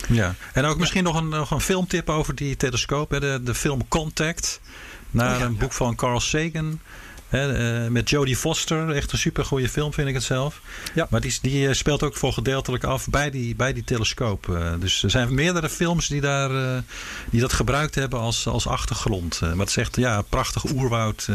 [0.10, 3.12] Ja, en ook misschien nog een, nog een filmtip over die telescoop.
[3.12, 4.60] hè, De, de film Contact.
[5.12, 6.80] Naar Oh ja, een boek van Carl Sagan.
[7.30, 8.90] Hè, eh, met Jodie Foster.
[8.90, 10.62] Echt een super goede film vind ik het zelf.
[10.94, 11.08] Ja.
[11.10, 14.50] Maar die, die eh, speelt ook voor gedeeltelijk af bij die, bij die telescoop.
[14.50, 16.84] Eh, dus er zijn meerdere films die, daar,
[17.30, 19.40] die dat gebruikt hebben als, als achtergrond.
[19.42, 21.28] Maar het is echt ja, prachtig oerwoud.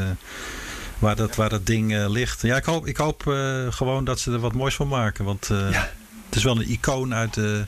[0.99, 2.43] Waar dat, waar dat ding ligt.
[2.43, 3.23] Ja, ik hoop, ik hoop
[3.71, 5.25] gewoon dat ze er wat moois van maken.
[5.25, 5.91] Want Ja.
[6.27, 7.67] het is wel een icoon uit de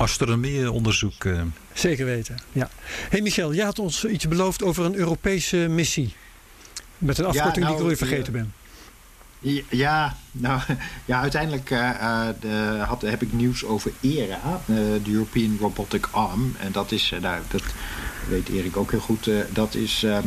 [0.00, 1.24] astronomieonderzoek.
[1.24, 1.42] eh.
[1.72, 2.36] Zeker weten.
[2.52, 2.70] Ja.
[3.10, 6.14] hey Michel, jij had ons iets beloofd over een Europese missie.
[6.98, 8.52] Met een afkorting die ik nou, alweer vergeten ben.
[9.68, 10.60] Ja, nou,
[11.04, 16.08] ja uiteindelijk eh, eh, de, had, heb ik nieuws over ERA, eh, de European Robotic
[16.10, 16.54] Arm.
[16.58, 17.62] En dat is, eh, nou, dat
[18.28, 20.26] weet Erik ook heel goed, eh, dat is ehm,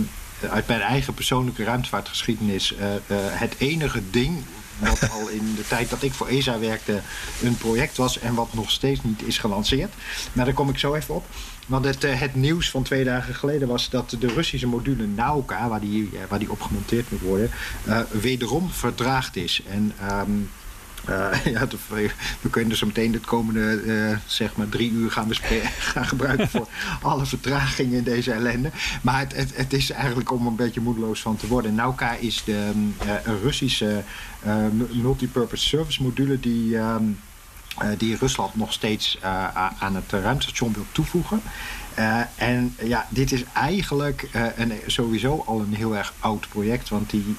[0.50, 4.44] uit mijn eigen persoonlijke ruimtevaartgeschiedenis eh, eh, het enige ding
[4.80, 7.02] wat al in de tijd dat ik voor ESA werkte
[7.42, 9.94] een project was en wat nog steeds niet is gelanceerd.
[10.34, 11.26] Maar daar kom ik zo even op.
[11.68, 15.68] Want het, eh, het nieuws van twee dagen geleden was dat de Russische module Nauka,
[15.68, 17.52] waar die, eh, waar die op gemonteerd moet worden,
[17.84, 19.62] eh, wederom verdraagd is.
[19.70, 20.32] En ehm,
[21.06, 21.68] eh, ja,
[22.42, 25.28] we kunnen zo meteen de komende eh, zeg maar drie uur gaan,
[25.94, 26.68] gaan gebruiken voor
[27.02, 28.72] alle vertragingen in deze ellende.
[29.02, 31.76] Maar het, het, het is eigenlijk om een beetje moedeloos van te worden.
[31.76, 34.04] Nauka is de eh, een Russische
[34.92, 36.78] multipurpose service module die.
[36.78, 37.04] ehm,
[37.78, 39.18] eh, die Rusland nog steeds
[39.80, 41.42] aan het ruimtestation wil toevoegen.
[42.36, 46.90] En ja, dit is eigenlijk een, sowieso al een heel erg oud project.
[46.90, 47.36] Want die,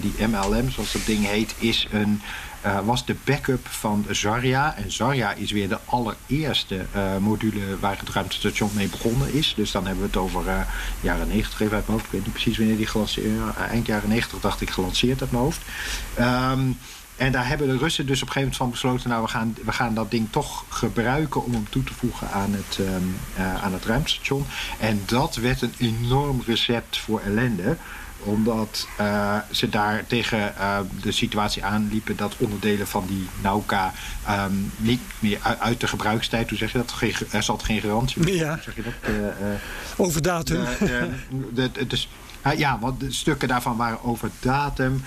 [0.00, 2.20] die MLM, zoals dat ding heet, is een,
[2.60, 4.76] eh, was de backup van Zarya.
[4.76, 9.52] En Zarya is weer de allereerste eh, module waar het ruimtestation mee begonnen is.
[9.56, 10.60] Dus dan hebben we het over eh,
[11.00, 12.04] jaren 90, even uit mijn hoofd.
[12.04, 15.42] Ik weet niet precies wanneer die gelanceerd Eind jaren 90 dacht ik gelanceerd uit mijn
[15.42, 15.60] hoofd.
[16.14, 16.60] Ehm,
[17.18, 19.08] en daar hebben de Russen dus op een gegeven moment van besloten...
[19.08, 22.52] nou, we gaan, we gaan dat ding toch gebruiken om hem toe te voegen aan
[22.52, 23.02] het, ehm,
[23.36, 24.44] eh, aan het ruimtestation.
[24.78, 27.76] En dat werd een enorm recept voor ellende
[28.18, 33.92] omdat eh, ze daar tegen eh, de situatie aanliepen dat onderdelen van die Nauka
[34.26, 36.92] ehm, niet meer uit, de gebruikstijd, hoe zeg je dat?
[36.92, 38.34] Geen, er zat geen garantie.
[38.34, 38.52] Ja.
[38.52, 38.92] Hoe zeg je dat?
[39.00, 39.46] Eh,
[39.96, 40.64] Over datum.
[41.86, 42.08] dus
[42.42, 45.02] Ah, ja, want de stukken daarvan waren over datum.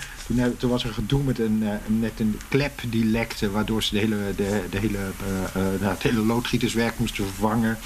[0.58, 4.16] Toen, was er gedoe met een, met een klep die lekte, waardoor ze de hele,
[4.36, 7.78] de, de hele, eh, eh, nou, het hele loodgieterswerk moesten vervangen.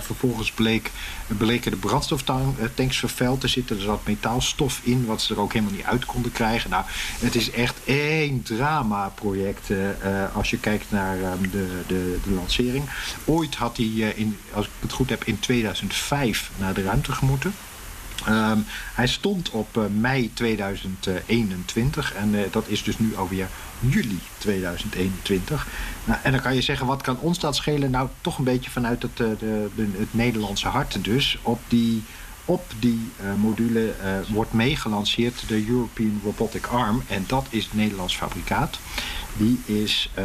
[0.00, 0.90] Vervolgens bleek,
[1.26, 3.76] bleken de brandstoftanks vervuild te zitten.
[3.76, 6.70] Er zat metaalstof in, wat ze er ook helemaal niet uit konden krijgen.
[6.70, 6.84] Nou,
[7.18, 9.70] het is echt één drama-project
[10.32, 12.84] als je kijkt naar ehm, de, de, de lancering.
[13.24, 13.86] Ooit had hij,
[14.16, 17.54] in, als ik het goed heb, in 2005 naar de ruimte gemoeten.
[18.26, 18.58] Ehm,
[18.94, 23.48] hij stond op eh, mei 2021 en eh, dat is dus nu alweer
[23.80, 25.66] juli 2021.
[26.04, 27.90] Nou, en dan kan je zeggen, wat kan ons dat schelen?
[27.90, 31.38] Nou, toch een beetje vanuit het, eh, de, de- het Nederlandse hart dus.
[31.42, 32.02] Op die,
[32.44, 33.10] op die
[33.40, 33.94] module
[34.28, 37.02] wordt meegelanceerd de European Robotic Arm.
[37.08, 38.78] En dat is Nederlands fabrikaat.
[39.36, 40.24] Die is eh,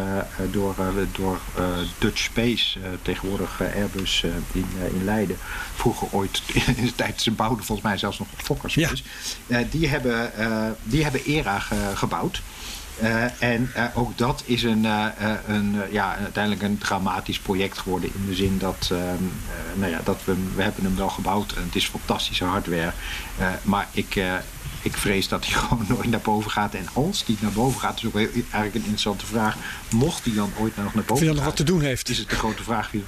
[0.52, 1.64] door, eh, door eh,
[1.98, 5.38] Dutch Space, tegenwoordig Airbus in, in Leiden.
[5.76, 6.42] Vroeger ooit,
[6.78, 9.04] in de tijd, ze bouwden volgens mij zelfs nog op Fokker Space.
[9.48, 10.32] Eh, die, hebben,
[10.84, 12.42] die hebben ERA ge- gebouwd.
[13.40, 14.84] En ook dat is een,
[15.48, 18.10] een, ja, uiteindelijk een dramatisch project geworden.
[18.14, 18.92] In de zin dat,
[19.76, 22.92] nou ja, dat we, we hebben hem wel gebouwd en het is fantastische hardware.
[23.62, 24.22] Maar ik,
[24.88, 26.74] ik vrees dat hij gewoon nooit naar boven gaat.
[26.74, 29.56] En als die naar boven gaat, is ook heel, eigenlijk een interessante vraag.
[29.92, 31.82] Mocht hij dan ooit nog naar Of boven je dan nog gaan, wat te doen
[31.82, 32.10] heeft.
[32.10, 33.04] is het de grote vraag wie.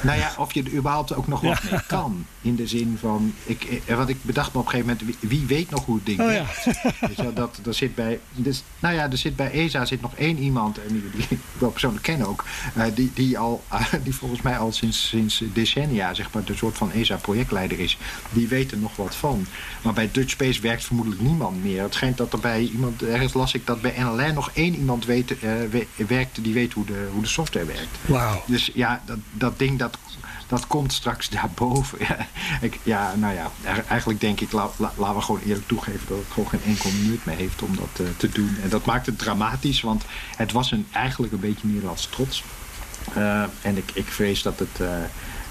[0.00, 2.26] Nou ja, of je er überhaupt ook nog wat mee kan.
[2.44, 3.34] In de zin van.
[3.44, 5.18] Ik, eh, want ik bedacht me op een gegeven moment.
[5.20, 7.16] Wie, wie weet nog hoe het ding Oh werkt?
[7.16, 10.38] Wel, dat, dat zit bij, dus, nou ja, er zit bij ESA zit nog één
[10.38, 13.64] iemand, en die, die ik wel persoonlijk ken ook, eh, die, die, al,
[14.04, 17.98] die volgens mij al sinds, sinds decennia zeg maar, de soort van ESA-projectleider is.
[18.32, 19.46] Die weet er nog wat van.
[19.82, 21.82] Maar bij Dutch Space werkt vermoedelijk niemand meer.
[21.82, 25.04] Het schijnt dat er bij iemand, ergens las ik dat bij NLR nog één iemand
[25.04, 27.98] weet, eh, we- werkt die weet hoe de, hoe de software werkt.
[28.06, 28.42] Wauw.
[28.46, 29.98] Dus ja, dat, dat ding dat,
[30.48, 31.98] dat komt straks daarboven.
[32.08, 32.16] Ja,
[32.60, 33.50] ik, ja nou ja,
[33.88, 36.90] eigenlijk denk ik, la- la- laten we gewoon eerlijk toegeven dat het gewoon geen enkel
[37.02, 38.56] nut meer heeft om dat eh, te doen.
[38.62, 40.02] En dat maakt het dramatisch, want
[40.36, 42.44] het was een, eigenlijk een beetje Nederlands trots.
[43.14, 44.88] Eh, en ik, ik vrees dat het, eh,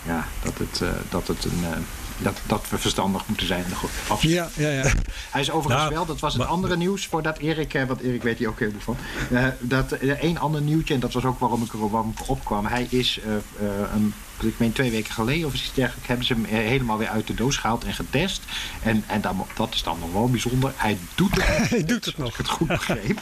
[0.06, 1.60] ja, dat het, eh, dat het een.
[1.64, 1.78] eh,
[2.18, 3.66] dat, dat we verstandig moeten zijn.
[3.76, 4.36] Goed, absoluut.
[4.36, 4.92] Ja, ja, ja.
[5.32, 8.24] Hij is overigens Nou, wel, dat was het maar- andere nieuws voordat Erik, want Erik
[8.24, 8.98] weet hier ook heel veel van.
[9.38, 12.46] eh, dat één ander nieuwtje, en dat was ook waarom ik er waarom ik erop
[12.46, 12.66] kwam.
[12.66, 14.14] Hij is, eh, eh, een,
[14.50, 17.28] ik meen twee weken geleden of iets dergelijks, hebben ze hem eh, helemaal weer uit
[17.28, 18.42] de doos gehaald en getest.
[18.84, 20.72] En, en dan, dat is dan nog wel bijzonder.
[20.76, 22.30] Hij doet het Hij doet het nog.
[22.30, 23.20] ik het goed begreep.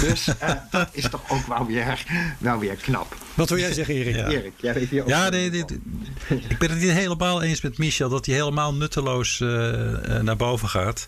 [0.00, 2.04] Dus eh, dat is toch ook wel weer,
[2.38, 3.16] wel weer knap.
[3.34, 4.14] Wat wil jij zeggen, Erik?
[4.14, 4.28] Ja.
[4.28, 5.78] Erik, jij weet hier ook Ja, nee, dit-
[6.48, 10.36] ik ben het niet helemaal eens met Michel dat hij helemaal nutteloos eh, eh, naar
[10.36, 11.06] boven gaat.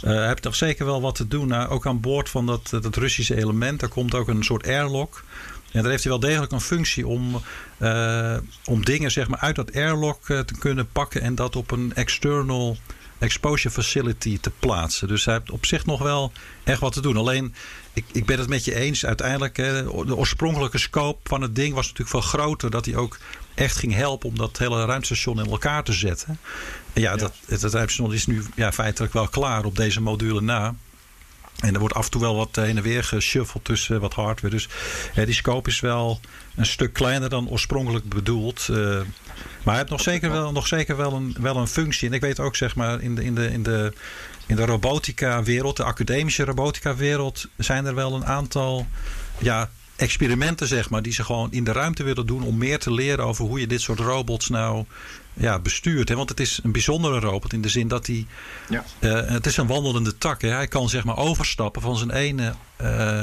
[0.00, 1.48] Eh, hij heeft nog zeker wel wat te doen.
[1.48, 4.66] Nou, ook aan boord van dat, eh, dat Russische element, daar komt ook een soort
[4.66, 5.24] airlock.
[5.72, 7.42] En daar heeft hij wel degelijk een functie om,
[7.78, 11.70] eh, om dingen zeg maar, uit dat airlock eh, te kunnen pakken en dat op
[11.70, 12.76] een external
[13.18, 15.08] exposure facility te plaatsen.
[15.08, 16.32] Dus hij heeft op zich nog wel
[16.64, 17.16] echt wat te doen.
[17.16, 17.54] Alleen,
[17.92, 19.06] ik, ik ben het met je eens.
[19.06, 22.70] Uiteindelijk, hè, de oorspronkelijke scope van het ding was natuurlijk veel groter.
[22.70, 23.18] Dat hij ook
[23.54, 26.38] echt ging helpen om dat hele ruimtestation in elkaar te zetten.
[26.92, 30.40] En ja, Dat, het, het ruimtestation is nu ja, feitelijk wel klaar op deze module
[30.40, 30.74] na.
[31.56, 34.54] En er wordt af en toe wel wat heen en weer geshuffeld tussen wat hardware.
[34.54, 34.68] Dus
[35.12, 36.20] hè, die scope is wel
[36.56, 38.68] een stuk kleiner dan oorspronkelijk bedoeld.
[38.70, 42.08] Eh, maar hij heeft nog zeker wel, nog zeker wel, een, wel een functie.
[42.08, 43.92] En ik weet ook, zeg maar, in de, in de, in de,
[44.46, 48.86] in de robotica-wereld, de academische robotica-wereld, zijn er wel een aantal
[49.38, 52.92] ja, experimenten, zeg maar, die ze gewoon in de ruimte willen doen om meer te
[52.92, 54.84] leren over hoe je dit soort robots nou
[55.34, 56.08] ja, bestuurt.
[56.08, 56.14] Hè?
[56.16, 58.26] Want het is een bijzondere robot in de zin dat hij.
[58.68, 58.84] Ja.
[58.98, 60.42] eh, het is een wandelende tak.
[60.42, 60.48] Hè?
[60.48, 62.54] Hij kan zeg maar overstappen van zijn ene.
[62.76, 63.22] eh,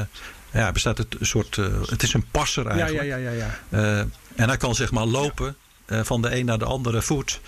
[0.54, 1.58] ja, bestaat het een soort.
[1.58, 3.06] eh, het is een passer Ja, eigenlijk.
[3.08, 3.48] ja, ja, ja.
[3.70, 3.78] ja.
[3.78, 3.98] Eh,
[4.34, 7.40] en hij kan zeg maar lopen eh, van de een naar de andere voet.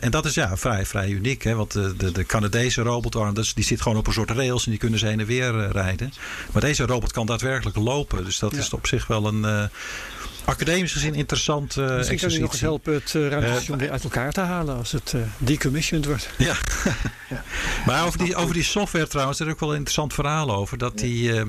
[0.00, 1.42] En dat is ja, vrij, vrij uniek.
[1.42, 1.54] Hè?
[1.54, 4.80] Want de, de, de Canadese robotarm, die zit gewoon op een soort rails en die
[4.80, 6.12] kunnen ze heen en weer rijden.
[6.52, 8.24] Maar deze robot kan daadwerkelijk lopen.
[8.24, 8.58] Dus dat Ja.
[8.58, 9.70] is op zich wel een
[10.44, 14.04] academisch gezien interessant eh Misschien kan hij nog eens helpen het uh, ruimtestation weer uit
[14.04, 16.28] elkaar te halen als het eh, decommissioned wordt.
[16.36, 16.56] Ja.
[17.86, 20.78] maar over die, over die software trouwens, er is ook wel een interessant verhaal over.
[20.78, 21.44] Dat die, eh,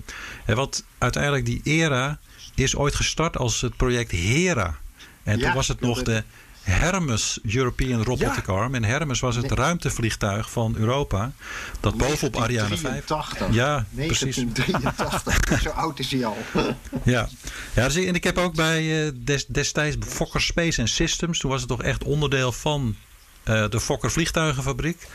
[0.45, 2.19] hè, wat uiteindelijk die ERA
[2.55, 4.77] is ooit gestart als het project HERA.
[5.23, 6.23] En Ja, toen was het nog de
[6.65, 8.75] Hermes European Robotic Arm.
[8.75, 11.31] En Hermes was het ruimtevliegtuig van Europa.
[11.79, 12.81] Dat bovenop Ariane 5.
[13.05, 13.53] 1983.
[13.53, 14.35] Ja, precies.
[14.35, 15.61] 1983.
[15.65, 16.37] Zo oud is hij al.
[17.03, 17.27] Ja,
[17.75, 21.39] ja dus ik- en ik heb ook bij eh, des, destijds Fokker Space and Systems.
[21.39, 22.95] Toen was het toch echt onderdeel van
[23.43, 25.07] eh, de Fokker vliegtuigenfabriek.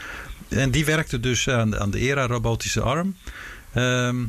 [0.48, 3.16] En die werkte dus aan, aan de ERA robotische arm.
[3.72, 4.24] Ehm,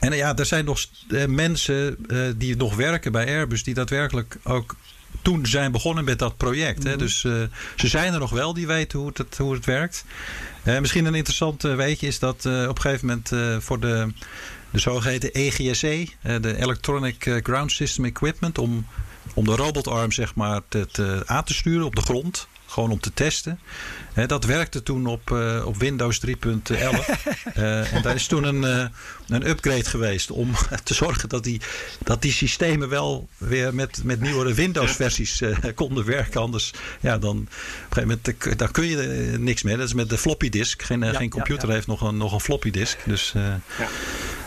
[0.00, 1.96] en ja, er zijn nog eh, mensen
[2.36, 4.76] die nog werken bij Airbus die daadwerkelijk ook
[5.24, 6.82] toen zijn begonnen met dat project.
[6.82, 6.96] Hè?
[6.96, 7.32] Dus eh,
[7.76, 10.04] ze zijn er nog wel, die weten hoe het, hoe het werkt.
[10.62, 14.12] Eh, misschien een interessant eh, weetje is dat op een gegeven moment voor de,
[14.70, 18.86] de zogeheten EGSE, eh, de Electronic Ground System Equipment, om,
[19.34, 22.48] om de robotarm zeg maar te, te- aan te sturen op de grond.
[22.74, 23.58] Gewoon om te testen.
[24.26, 27.08] Dat werkte toen op, eh, op Windows 3.11.
[27.54, 28.86] Eh, en daar is toen een, eh,
[29.28, 30.50] een upgrade geweest om
[30.84, 31.60] te zorgen dat die,
[32.02, 35.42] dat die systemen wel weer met, met nieuwere Windows-versies
[35.74, 36.40] konden werken.
[36.40, 37.46] Anders, ja, dan, op
[37.96, 38.96] een gegeven moment, daar kun je
[39.38, 39.76] niks meer.
[39.76, 40.82] Dat is met de floppy disk.
[40.82, 41.74] Geen, Ja, geen computer ja, ja.
[41.74, 42.98] heeft nog een, nog een floppy disk.
[43.04, 43.84] Dus O-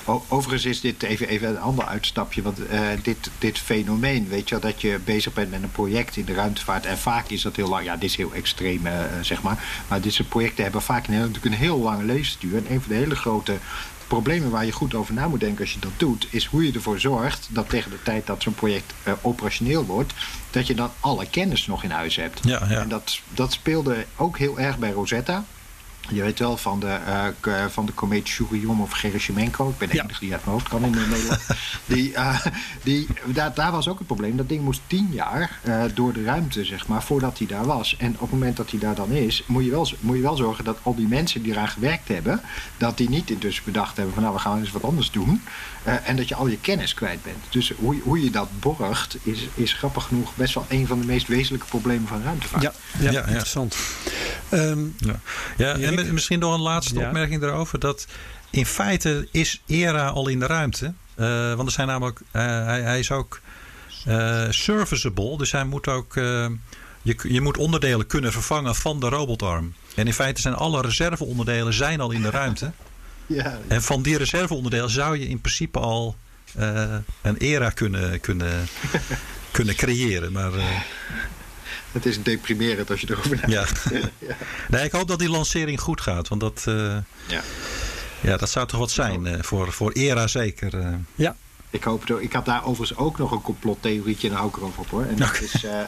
[0.07, 2.41] Overigens is dit even, even een ander uitstapje.
[2.41, 6.17] Want eh, dit, dit fenomeen, weet je wel, dat je bezig bent met een project
[6.17, 6.85] in de ruimtevaart.
[6.85, 7.85] En vaak is dat heel lang.
[7.85, 9.63] Ja, dit is heel extreem, eh, zeg maar.
[9.87, 12.55] Maar dit soort projecten hebben vaak een, natuurlijk een heel lange levensduur.
[12.57, 13.57] En een van de hele grote
[14.07, 16.71] problemen waar je goed over na moet denken als je dat doet, is hoe je
[16.71, 20.13] ervoor zorgt dat tegen de tijd dat zo'n project eh, operationeel wordt,
[20.51, 22.39] dat je dan alle kennis nog in huis hebt.
[22.43, 22.79] Ja, ja.
[22.79, 25.45] En dat, dat speelde ook heel erg bij Rosetta.
[26.09, 26.97] Je weet wel van de,
[27.39, 29.69] k- van de komeet Churyumov of Gerasimenko.
[29.69, 30.03] Ik ben de Ja.
[30.03, 31.39] enige die uit mijn hoofd kan in Nederland.
[31.85, 32.45] die, eh,
[32.83, 34.37] die, daar, daar was ook het probleem.
[34.37, 35.59] Dat ding moest tien jaar
[35.93, 37.95] door de ruimte, zeg maar, voordat hij daar was.
[37.97, 40.35] En op het moment dat hij daar dan is, moet je, wel, moet je wel
[40.35, 42.41] zorgen dat al die mensen die eraan gewerkt hebben,
[42.77, 45.41] dat die niet intussen bedacht hebben van nou, we gaan eens wat anders doen.
[45.87, 47.37] Eh, en dat je al je kennis kwijt bent.
[47.49, 50.99] Dus hoe, je- hoe je dat borgt, is, is grappig genoeg best wel een van
[50.99, 52.63] de meest wezenlijke problemen van ruimtevaart.
[52.63, 53.21] Ja, ja, ja.
[53.25, 53.77] interessant.
[54.49, 55.19] Ehm, Ja,
[55.57, 57.05] ja en misschien nog een laatste Ja.
[57.07, 57.79] opmerking daarover.
[57.79, 58.05] Dat
[58.49, 60.93] in feite is ERA al in de ruimte.
[61.15, 63.39] Eh, want er zijn namelijk, eh, hij, hij is ook
[64.05, 65.37] eh, serviceable.
[65.37, 66.23] Dus hij moet ook, eh,
[67.01, 69.73] je, je moet onderdelen kunnen vervangen van de robotarm.
[69.95, 72.71] En in feite zijn alle reserveonderdelen zijn al in de ruimte.
[73.37, 76.15] Ja, En van die reserveonderdelen zou je in principe al
[76.55, 78.67] eh, een ERA kunnen, kunnen,
[79.51, 80.31] kunnen creëren.
[80.31, 80.65] Maar eh,
[81.91, 83.83] het is deprimerend als je erover nadenkt.
[84.19, 84.35] ja.
[84.69, 86.27] Nee, ik hoop dat die lancering goed gaat.
[86.27, 86.97] Want dat, eh,
[87.27, 87.41] Ja.
[88.21, 90.79] ja, dat zou toch wat zijn eh, voor, voor ERA zeker.
[90.79, 90.93] eh.
[91.15, 91.35] ja,
[91.69, 94.79] Ik, hoop ik had daar overigens ook nog een complottheorietje en daar hou ik erover
[94.79, 95.05] op hoor.
[95.05, 95.87] En dat is eh, eh,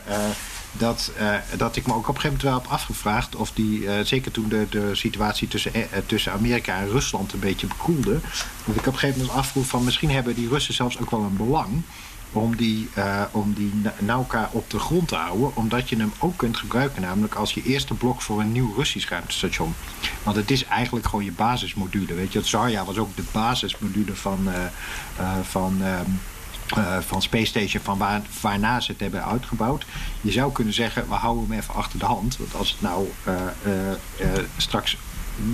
[0.72, 3.88] dat, eh, dat ik me ook op een gegeven moment wel heb afgevraagd of die,
[3.88, 8.20] eh, zeker toen de, de situatie tussen, eh, tussen Amerika en Rusland een beetje bekoelde,
[8.66, 11.22] dat ik op een gegeven moment afvroeg van misschien hebben die Russen zelfs ook wel
[11.22, 11.82] een belang
[12.32, 12.90] om die,
[13.32, 15.56] om die na- Nauka op de grond te houden.
[15.56, 19.10] Omdat je hem ook kunt gebruiken, namelijk als je eerste blok voor een nieuw Russisch
[19.10, 19.76] ruimtestation.
[20.24, 22.14] Want het is eigenlijk gewoon je basismodule.
[22.14, 24.50] Weet je, het Zarya was ook de basismodule van,
[25.44, 26.10] van, ehm,
[26.76, 29.86] eh, van Space Station, van waar, waarna ze het hebben uitgebouwd.
[30.22, 32.38] Je zou kunnen zeggen, we houden hem even achter de hand.
[32.38, 33.34] Want als het nou eh,
[33.92, 34.98] eh, straks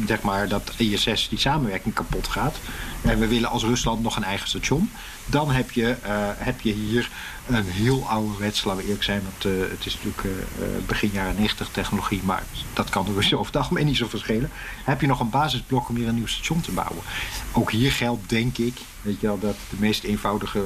[0.07, 2.57] zeg maar, dat ISS die samenwerking kapot gaat.
[3.01, 4.91] En we willen als Rusland nog een eigen station.
[5.25, 5.95] Dan heb je,
[6.37, 7.09] heb je hier
[7.47, 9.21] een heel ouderwets, laten we eerlijk zijn.
[9.23, 12.21] Want eh, het is natuurlijk eh, eh, begin jaren 90 technologie.
[12.23, 12.43] Maar
[12.73, 14.49] dat kan de Russen over het algemeen niet zo verschillen.
[14.83, 17.03] Heb je nog een basisblok om hier een nieuw station te bouwen.
[17.51, 18.73] Ook hier geldt denk ik.
[19.01, 20.63] Weet je wel, dat de meest eenvoudige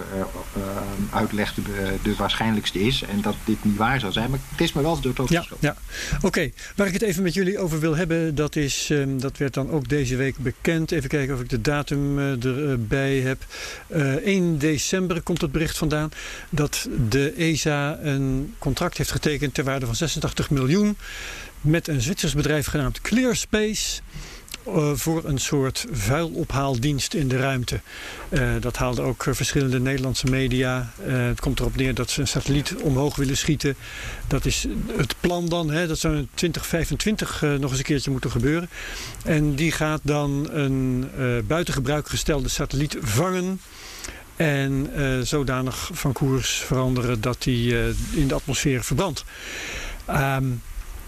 [1.11, 3.01] uitleg de, de waarschijnlijkste is.
[3.01, 4.30] En dat dit niet waar zou zijn.
[4.30, 5.75] Maar het is me wel door het hoofd Ja, ja.
[6.21, 6.51] oké.
[6.75, 9.69] Waar ik het even met jullie over wil hebben, dat is, ehm, dat werd dan
[9.69, 10.91] ook deze week bekend.
[10.91, 13.45] Even kijken of ik de datum erbij heb.
[13.88, 16.11] Eh 1 december komt het bericht vandaan
[16.49, 16.68] dat
[17.09, 20.97] de ESA een contract heeft getekend ter waarde van 86 miljoen
[21.61, 24.01] met een Zwitsers bedrijf genaamd Clearspace.
[24.65, 27.82] eh, voor een soort vuilophaaldienst in de ruimte.
[28.30, 30.91] Eh, dat haalden ook eh, verschillende Nederlandse media.
[31.01, 33.76] Het komt erop neer dat ze een satelliet omhoog willen schieten.
[34.28, 34.67] Dat is
[34.97, 35.72] het plan dan.
[35.72, 38.70] Hè, dat zou in 2025 eh, nog eens een keertje moeten gebeuren.
[39.24, 41.09] En die gaat dan een
[41.47, 43.59] buiten gebruik gestelde satelliet vangen.
[44.40, 49.26] En eh, zodanig van koers veranderen dat die eh, in de atmosfeer verbrandt.
[50.06, 50.46] Ehm,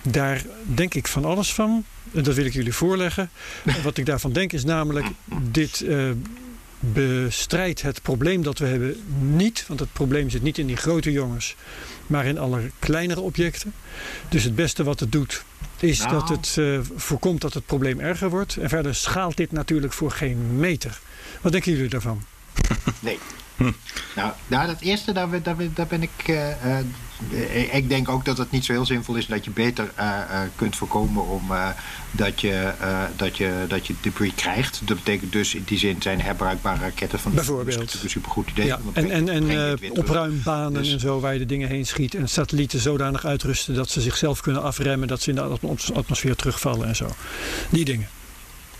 [0.02, 1.86] daar denk ik van alles van.
[2.14, 3.30] En dat wil ik jullie voorleggen.
[3.84, 5.06] Wat ik daarvan denk is namelijk...
[5.42, 6.10] dit eh,
[6.80, 9.66] bestrijdt het probleem dat we hebben niet.
[9.68, 11.56] Want het probleem zit niet in die grote jongens...
[12.08, 13.74] maar in alle kleinere objecten.
[14.30, 15.44] Dus het beste wat het doet...
[15.80, 16.12] is Nou.
[16.12, 16.58] dat het
[16.96, 18.58] voorkomt dat het probleem erger wordt.
[18.58, 21.00] En verder schaalt dit natuurlijk voor geen meter.
[21.42, 22.24] Wat denken jullie daarvan?
[22.99, 23.20] Nee.
[24.16, 26.12] Nou, nou, dat eerste, daar, ben- daar, ben- daar ben ik.
[26.26, 29.91] eh, eh, ik denk ook dat het niet zo heel zinvol is dat je beter
[29.95, 30.18] eh,
[30.56, 31.52] kunt voorkomen om
[32.12, 32.72] dat, je,
[33.16, 34.82] dat, je, dat je debris krijgt.
[34.86, 37.34] Dat betekent dus in die zin zijn herbruikbare raketten van.
[37.34, 37.93] Bijvoorbeeld.
[38.04, 38.66] Een supergoed idee.
[38.66, 42.16] Ja, en, en, en opruimbanen Dus- en zo waar je de dingen heen schiet.
[42.16, 45.08] En satellieten zodanig uitrusten dat ze zichzelf kunnen afremmen.
[45.08, 47.08] Dat ze in de atmos- atmosfeer terugvallen en zo.
[47.70, 48.08] Die dingen.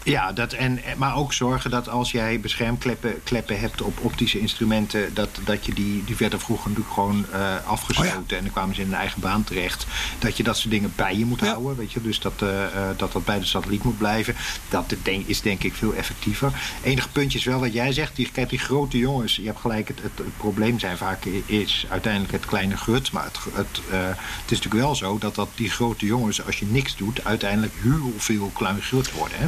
[0.04, 5.14] Ja, dat, en, maar ook zorgen dat als jij beschermkleppen kleppen hebt op optische instrumenten,
[5.14, 8.82] dat, dat je die, die werden vroeger natuurlijk gewoon uh, afgesloten en dan kwamen ze
[8.82, 9.86] in een eigen baan terecht.
[10.20, 12.50] Dat je dat soort dingen bij je moet houden, weet je, dus dat, uh,
[12.98, 14.36] dat dat bij de satelliet moet blijven.
[14.70, 14.96] Dat
[15.26, 16.52] is denk ik veel effectiever.
[16.84, 19.88] Enige puntje is wel wat jij zegt, die, kijk, die grote jongens, je hebt gelijk,
[19.88, 24.52] het, het, het probleem zijn vaak is uiteindelijk het kleine grut, maar het, het, het
[24.52, 28.14] is natuurlijk wel zo dat, dat die grote jongens, als je niks doet, uiteindelijk heel
[28.18, 29.38] veel klein grut worden.
[29.38, 29.48] Hè?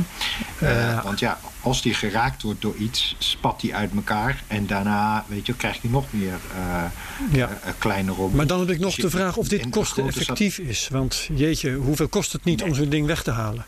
[0.64, 4.44] Uh, want ja, als die geraakt wordt door iets, spat die uit elkaar.
[4.48, 6.84] En daarna, weet je, krijg je nog meer uh,
[7.32, 7.50] ja.
[7.50, 8.38] uh, kleine rommel.
[8.38, 10.88] Maar dan heb ik nog dus de vraag of dit kosteneffectief is.
[10.92, 12.70] Want jeetje, hoeveel kost het niet nee.
[12.70, 13.66] om zo'n ding weg te halen?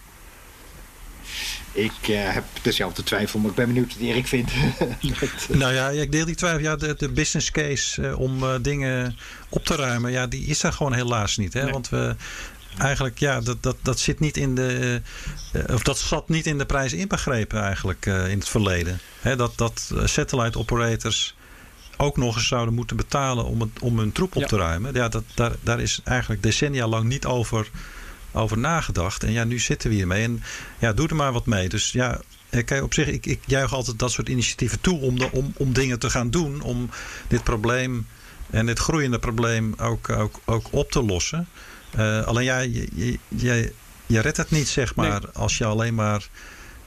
[1.76, 4.51] Ik uh, heb dezelfde twijfel, maar ik ben benieuwd wat Erik vindt.
[5.19, 6.61] dat, nou ja, ik deel die twijfel.
[6.61, 9.17] Ja, de, de business case uh, om uh, dingen
[9.49, 11.53] op te ruimen, ja, die is er gewoon helaas niet.
[11.53, 11.63] Hè?
[11.63, 11.71] Nee.
[11.71, 12.15] Want we,
[12.78, 15.01] eigenlijk, ja, dat, dat, dat zit niet in de.
[15.53, 18.99] Uh, of dat zat niet in de prijs inbegrepen eigenlijk uh, in het verleden.
[19.21, 21.36] He, dat, dat satellite operators
[21.97, 24.47] ook nog eens zouden moeten betalen om, het, om hun troep op ja.
[24.47, 24.93] te ruimen.
[24.93, 27.69] Ja, dat, daar, daar is eigenlijk decennia lang niet over,
[28.32, 29.23] over nagedacht.
[29.23, 30.23] En ja, nu zitten we hiermee.
[30.23, 30.43] En
[30.80, 31.69] ja, doe er maar wat mee.
[31.69, 35.32] Dus ja, kijk, op zich, ik, ik juich altijd dat soort initiatieven toe om, de,
[35.32, 36.61] om, om dingen te gaan doen.
[36.61, 36.89] Om
[37.28, 38.07] dit probleem
[38.49, 41.47] en dit groeiende probleem ook, ook, ook op te lossen.
[41.98, 43.20] Uh, alleen ja, je,
[44.06, 45.30] je, redt het niet, zeg maar, nee.
[45.34, 46.28] als je alleen maar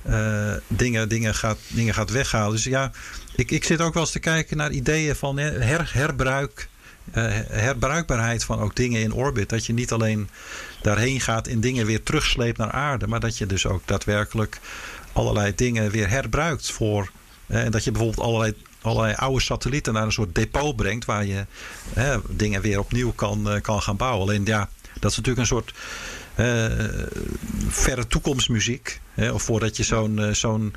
[0.09, 2.53] uh, dingen, dingen, gaat, dingen gaat weghalen.
[2.53, 2.91] Dus ja,
[3.37, 6.69] ik, ik zit ook wel eens te kijken naar ideeën van her, herbruik.
[7.15, 7.15] Uh,
[7.49, 9.49] herbruikbaarheid van ook dingen in orbit.
[9.49, 10.29] Dat je niet alleen
[10.83, 13.07] daarheen gaat en dingen weer terugsleept naar aarde.
[13.07, 14.61] Maar dat je dus ook daadwerkelijk
[15.13, 17.11] allerlei dingen weer herbruikt voor.
[17.47, 21.05] en dat je bijvoorbeeld allerlei allerlei oude satellieten naar een soort depot brengt.
[21.05, 21.47] Waar je
[22.29, 24.23] dingen weer opnieuw kan, kan gaan bouwen.
[24.23, 24.69] Alleen ja,
[25.01, 25.73] dat is natuurlijk een soort
[26.37, 26.67] uh,
[27.69, 29.01] verre toekomstmuziek.
[29.15, 30.75] Hè, of voordat je zo'n uh, zo'n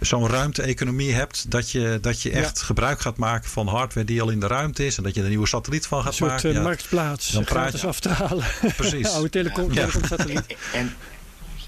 [0.00, 2.64] zo'n ruimte-economie hebt, dat je, dat je echt ja.
[2.64, 5.24] gebruik gaat maken van hardware die al in de ruimte is en dat je er
[5.24, 6.48] een nieuwe satelliet van gaat een soort, maken.
[6.48, 6.62] Een ja.
[6.62, 8.46] marktplaats, dan gratis je, af te halen.
[8.76, 9.08] Precies.
[9.14, 9.74] oude telecom, ja.
[9.74, 10.56] telecomsatelliet.
[10.72, 10.94] en,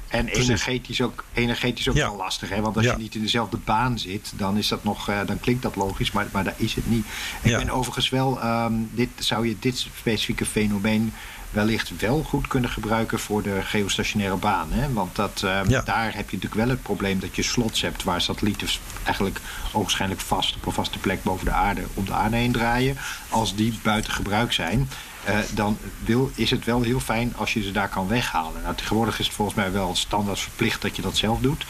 [0.08, 2.08] en energetisch ook, energetisch ook ja.
[2.08, 2.48] wel lastig.
[2.48, 2.60] Hè?
[2.60, 2.92] Want als ja.
[2.92, 6.10] je niet in dezelfde baan zit, dan, is dat nog, uh, dan klinkt dat logisch,
[6.12, 7.04] maar, maar daar is het niet.
[7.42, 7.58] Ik ja.
[7.58, 11.12] ben overigens wel, um, dit, zou je dit specifieke fenomeen
[11.50, 14.72] wellicht wel goed kunnen gebruiken voor de geostationaire baan.
[14.72, 14.92] Hè?
[14.92, 15.82] Want dat, ja.
[15.82, 18.68] daar heb je natuurlijk wel het probleem dat je slots hebt waar satellieten
[19.04, 19.40] eigenlijk
[19.72, 22.96] ogenschijnlijk vast op een vaste plek boven de aarde om de aarde heen draaien.
[23.28, 24.88] Als die buiten gebruik zijn,
[25.28, 28.62] uh, dan wil, is het wel heel fijn als je ze daar kan weghalen.
[28.62, 31.64] Nou, tegenwoordig is het volgens mij wel standaard verplicht dat je dat zelf doet.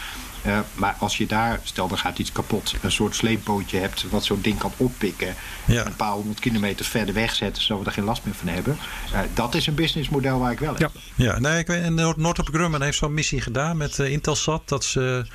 [0.48, 4.24] Uh, maar als je daar, stel er gaat iets kapot, een soort sleepbootje hebt wat
[4.24, 5.34] zo'n ding kan oppikken.
[5.64, 5.80] Ja.
[5.80, 8.78] En een paar honderd kilometer verder wegzetten zodat we er geen last meer van hebben.
[9.12, 10.78] Uh, dat is een businessmodel waar ik wel ja.
[10.78, 10.90] heb.
[11.14, 14.68] Ja, nee, ik weet, en Northrop Grumman heeft zo'n missie gedaan met uh, Intelsat.
[14.68, 15.26] Dat ze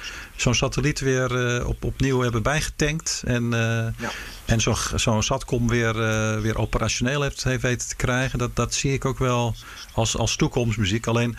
[0.43, 3.23] zo'n satelliet weer op, opnieuw hebben bijgetankt.
[3.25, 4.11] En, ja.
[4.45, 5.93] en zo'n zo satcom weer,
[6.41, 8.39] weer operationeel heeft, heeft weten te krijgen.
[8.39, 9.55] Dat, dat zie ik ook wel
[9.93, 11.07] als, als toekomstmuziek.
[11.07, 11.35] Alleen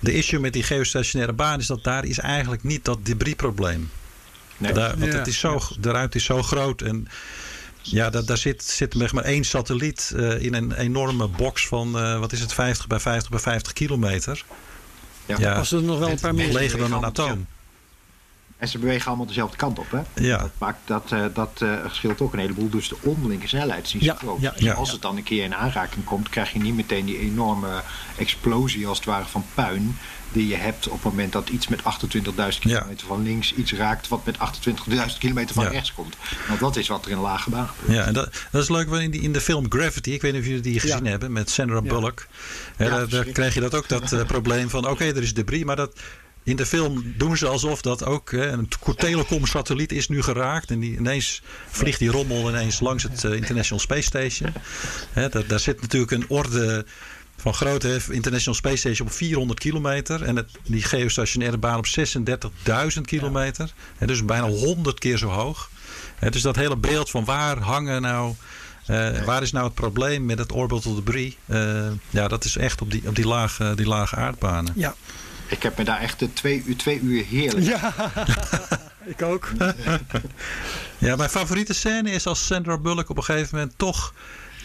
[0.00, 3.90] de issue met die geostationaire baan is dat daar is eigenlijk niet dat debrisprobleem.
[4.56, 4.72] Nee.
[4.72, 5.18] Daar, want ja.
[5.18, 7.08] het is zo, de ruimte is zo groot en
[7.82, 12.18] ja, daar, daar zit, zit maar één satelliet uh, in een enorme box van, uh,
[12.18, 14.44] wat is het, 50 bij 50 bij 50 kilometer.
[15.26, 16.52] Ja, ja was er nog wel een paar meer.
[16.52, 17.46] Leger dan een atoom.
[18.58, 19.90] En ze bewegen allemaal dezelfde kant op.
[19.90, 20.00] Hè?
[20.24, 20.38] Ja.
[20.38, 22.68] Dat, maakt, dat, uh, dat uh, scheelt ook een heleboel.
[22.68, 24.40] Dus de onderlinge snelheid is niet ja, zo groot.
[24.40, 27.04] Ja, dus ja, als het dan een keer in aanraking komt, krijg je niet meteen
[27.04, 27.82] die enorme
[28.16, 29.96] explosie als het ware van puin.
[30.32, 34.08] Die je hebt op het moment dat iets met 28.000 kilometer van links iets raakt
[34.08, 34.36] wat met
[34.90, 36.16] 28.000 kilometer van rechts komt.
[36.48, 37.98] Want dat is wat er in lage baan gebeurt.
[37.98, 40.10] Ja, en dat, dat is leuk in, die, in de film Gravity.
[40.10, 42.26] Ik weet niet of jullie die gezien hebben met Sandra Bullock.
[42.78, 42.88] Ja.
[42.88, 45.64] daar, daar krijg je dat ook dat uh, probleem van oké, okay, er is debris,
[45.64, 45.92] maar dat
[46.48, 50.70] in de film doen ze alsof dat ook hè, een telecom-satelliet is nu geraakt.
[50.70, 54.52] En die, ineens vliegt die rommel ineens langs het uh, International Space Station.
[55.12, 56.86] Hè, daar, daar zit natuurlijk een orde
[57.36, 58.00] van grootte.
[58.10, 60.22] International Space Station op 400 kilometer.
[60.22, 61.86] En het, die geostationaire baan op
[62.96, 63.72] 36.000 kilometer.
[63.96, 65.70] Hè, dus bijna 100 keer zo hoog.
[66.14, 68.34] Hè, dus dat hele beeld van waar hangen nou...
[68.90, 71.36] Uh, waar is nou het probleem met het orbital debris?
[71.46, 74.72] Uh, ja, dat is echt op die, op die, lage, die lage aardbanen.
[74.76, 74.94] Ja.
[75.48, 77.66] Ik heb me daar echt twee uur, twee uur heerlijk.
[77.66, 77.94] Ja,
[79.14, 79.50] ik ook.
[80.98, 84.14] ja, mijn favoriete scène is als Sandra Bullock op een gegeven moment toch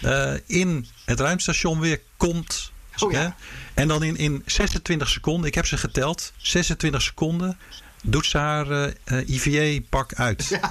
[0.04, 2.72] uh, in het ruimstation weer komt.
[3.00, 3.36] Oh, ja.
[3.74, 7.58] En dan in, in 26 seconden, ik heb ze geteld, 26 seconden
[8.06, 10.47] doet ze haar uh, uh, IVA-pak uit.
[10.47, 10.70] Ja.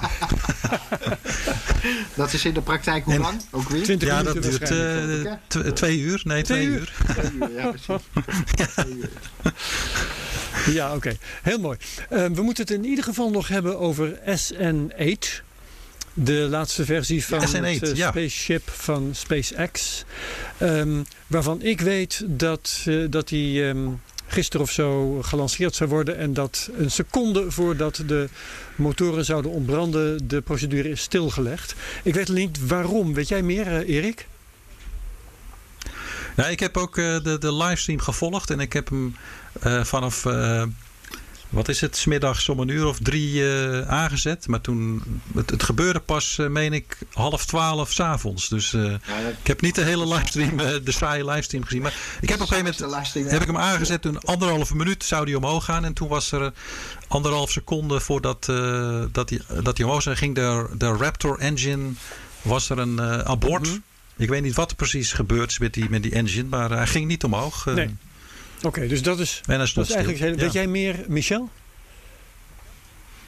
[2.15, 3.41] dat is in de praktijk hoe en, lang?
[3.51, 3.83] Ook weer?
[3.83, 6.21] 20 ja, dat duurt uh, twee uur.
[6.23, 6.79] Nee, twee, twee uur.
[6.79, 6.93] uur.
[7.13, 7.87] Twee uur, ja precies.
[8.55, 8.65] ja.
[8.65, 9.09] Twee uur.
[10.65, 11.17] Ja, oké.
[11.41, 11.77] Heel mooi.
[12.11, 15.41] Uh, we moeten het in ieder geval nog hebben over SN8.
[16.13, 18.09] De laatste versie van Ja, SN8, het uh, ja.
[18.09, 20.03] spaceship van SpaceX.
[20.61, 24.01] Um, waarvan ik weet dat, uh, dat die um,
[24.33, 26.17] gisteren of zo gelanceerd zou worden.
[26.17, 28.29] En dat een seconde voordat de
[28.75, 31.75] motoren zouden ontbranden, de procedure is stilgelegd.
[32.03, 33.13] Ik weet niet waarom.
[33.13, 34.27] Weet jij meer, uh, Erik?
[36.35, 39.15] Ja, ik heb ook uh, de, de livestream gevolgd en ik heb hem
[39.65, 40.25] uh, vanaf,
[41.53, 43.45] wat is het, smiddags om een uur of drie
[43.87, 44.47] aangezet.
[44.47, 45.03] Maar toen,
[45.35, 48.49] het, het gebeurde pas, meen ik, half twaalf s'avonds.
[48.49, 49.33] Dus ja, dat...
[49.41, 51.81] ik heb niet de hele livestream, de saaie livestream gezien.
[51.81, 55.25] Maar ik heb op een gegeven moment, heb ik hem aangezet, toen anderhalve minuut zou
[55.25, 55.85] die omhoog gaan.
[55.85, 56.53] En toen was er
[57.07, 58.45] anderhalf seconde voordat
[59.11, 61.91] dat die, dat die omhoog ging de, de Raptor engine,
[62.41, 63.65] was er een abort.
[63.65, 63.83] Mm -hmm.
[64.17, 66.87] Ik weet niet wat er precies gebeurd is met die, met die engine, maar hij
[66.87, 67.65] ging niet omhoog.
[67.65, 67.95] Nee.
[68.63, 70.19] Oké, okay, dus dat is, dat is eigenlijk.
[70.19, 70.35] Heel, ja.
[70.35, 71.49] Weet jij meer, Michel?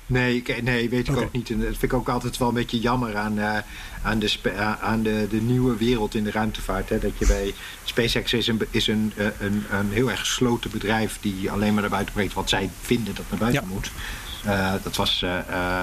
[0.05, 1.23] Nee, ik, nee, weet ik okay.
[1.23, 1.49] ook niet.
[1.49, 3.57] En dat vind ik ook altijd wel een beetje jammer aan, uh,
[4.03, 6.89] aan, de, aan de, de nieuwe wereld in de ruimtevaart.
[6.89, 6.99] Hè?
[6.99, 11.51] Dat je bij SpaceX is, een, is een, een, een heel erg gesloten bedrijf die
[11.51, 13.73] alleen maar naar buiten brengt wat zij vinden dat naar buiten ja.
[13.73, 13.91] moet.
[14.45, 15.37] Uh, dat was, uh,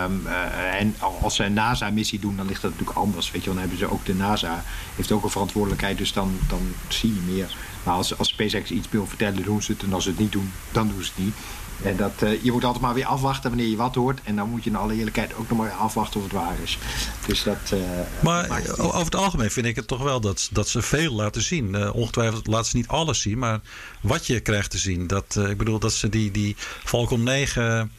[0.05, 3.31] um, uh, en als ze een NASA-missie doen, dan ligt dat natuurlijk anders.
[3.31, 4.65] Weet je, dan hebben ze ook de NASA,
[4.97, 7.57] heeft ook een verantwoordelijkheid, dus dan, dan zie je meer.
[7.83, 9.83] Maar als, als SpaceX iets wil vertellen, doen ze het.
[9.83, 11.35] En als ze het niet doen, dan doen ze het niet.
[11.83, 12.12] En dat,
[12.43, 14.20] je moet altijd maar weer afwachten wanneer je wat hoort.
[14.24, 16.78] En dan moet je in alle eerlijkheid ook nog maar afwachten of het waar is.
[17.26, 17.72] Dus dat.
[18.20, 21.43] maar dat over het algemeen vind ik het toch wel dat, dat ze veel laten
[21.43, 21.93] zien.
[21.93, 23.61] ongetwijfeld laten ze niet alles zien, maar
[24.01, 25.07] wat je krijgt te zien.
[25.07, 27.91] Dat, ik bedoel dat ze die, die Falcon 9.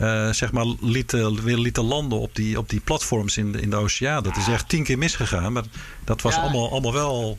[0.00, 3.70] Uh, zeg maar lieten, weer lieten landen op die, op die platforms in de, in
[3.70, 4.22] de oceaan.
[4.22, 5.52] Dat is echt tien keer misgegaan.
[5.52, 5.64] Maar
[6.04, 6.40] dat was ja.
[6.40, 7.38] allemaal, allemaal wel,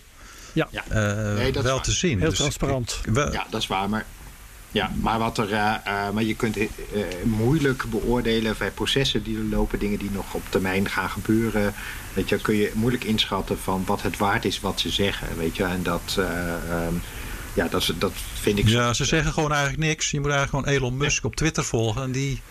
[0.54, 0.68] ja.
[0.92, 2.20] Uh, nee, wel te zien.
[2.20, 3.00] Heel dus transparant.
[3.06, 3.90] Ik, wel, ja, dat is waar.
[3.90, 4.06] Maar,
[4.72, 5.76] ja, maar, wat er, uh,
[6.14, 6.58] maar je kunt
[7.24, 9.80] moeilijk beoordelen bij processen die er lopen.
[9.80, 11.74] Dingen die nog op termijn gaan gebeuren.
[12.14, 15.28] Weet je, kun je moeilijk inschatten van wat het waard is wat ze zeggen.
[15.38, 16.18] Weet je, en dat...
[16.18, 17.02] Um,
[17.54, 18.68] ja, dat, dat vind ik...
[18.68, 20.12] Ja, ze zeggen gewoon eigenlijk niks.
[20.12, 22.02] Je moet eigenlijk gewoon Elon Musk op Twitter volgen.
[22.04, 22.42] En die,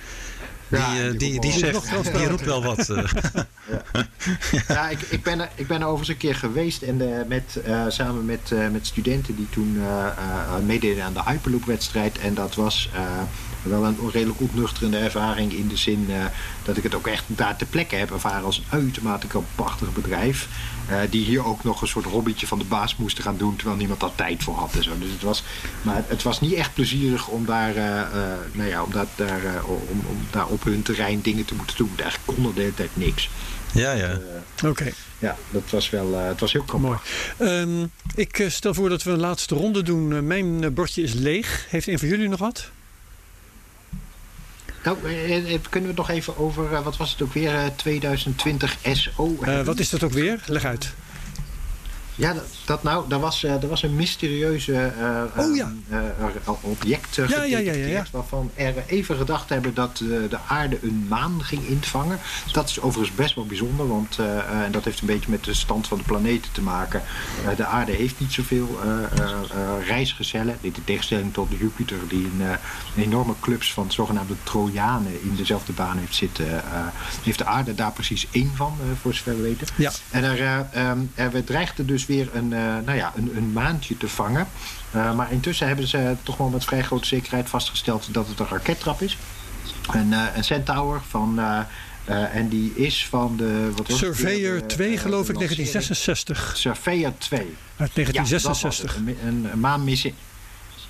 [0.70, 2.86] ja, die, die, die, zegt, die roept wel wat.
[2.86, 4.06] ja,
[4.68, 6.82] ja ik, ik, ben er, ik ben er overigens een keer geweest.
[6.82, 10.06] En uh, met, uh, samen met, uh, met studenten die toen uh,
[10.66, 12.18] meededen aan de Hyperloop-wedstrijd.
[12.18, 12.88] En dat was
[13.62, 16.24] wel een redelijk ontnuchterende ervaring in de zin uh,
[16.62, 20.48] dat ik het ook echt daar ter plekke heb ervaren als een uitermate prachtig bedrijf.
[20.90, 23.78] Uh, die hier ook nog een soort hobbytje van de baas moesten gaan doen terwijl
[23.78, 24.98] niemand daar tijd voor had en zo.
[24.98, 25.42] Dus het was,
[25.82, 28.02] maar het was niet echt plezierig om daar, uh,
[28.52, 31.90] nou ja, om, dat, daar, om, om daar op hun terrein dingen te moeten doen.
[31.96, 33.30] Eigenlijk kon er de hele tijd niks.
[33.72, 34.20] Ja, ja.
[34.56, 34.66] Oké.
[34.66, 34.94] Okay.
[35.18, 36.98] Ja, dat was wel, het was heel mooi.
[37.38, 40.26] Um, ik stel voor dat we een laatste ronde doen.
[40.26, 41.66] mijn bordje is leeg.
[41.68, 42.70] Heeft een van jullie nog wat?
[44.84, 49.38] Nou, kunnen we het nog even over, wat was het ook weer, 2020 SO?
[49.42, 50.40] Uh, wat is dat ook weer?
[50.46, 50.94] Leg uit.
[52.14, 55.72] Ja, dat, dat nou, daar was, er was een mysterieuze uh, oh, ja.
[55.90, 61.06] uh, object ja, ja, ja, ja, waarvan er even gedacht hebben dat de aarde een
[61.08, 62.18] maan ging intvangen.
[62.52, 64.18] Dat is overigens best wel bijzonder, want
[64.64, 67.02] en dat heeft een beetje met de stand van de planeten te maken.
[67.56, 68.78] de aarde heeft niet zoveel
[69.86, 72.40] reisgezellen, dit in tegenstelling tot Jupiter, die een,
[72.96, 76.62] een enorme clubs van zogenaamde Trojanen in dezelfde baan heeft zitten.
[77.22, 79.66] heeft de aarde daar precies één van, voor zover we weten.
[79.76, 79.92] Ja.
[80.10, 84.08] En er, um, er dreigde dus weer een, uh, nou ja, een, een maandje te
[84.08, 84.48] vangen.
[84.94, 88.48] Uh, maar intussen hebben ze toch wel met vrij grote zekerheid vastgesteld dat het een
[88.48, 89.18] rakettrap is.
[89.90, 91.40] Een, een Centaur van.
[92.32, 93.70] en die is van de.
[93.76, 96.52] Wat was Surveyor het, 2, geloof ik, 1966.
[96.56, 97.38] Surveyor 2.
[97.76, 98.94] Uit 1966.
[98.94, 100.14] Ja, een, een maanmissie.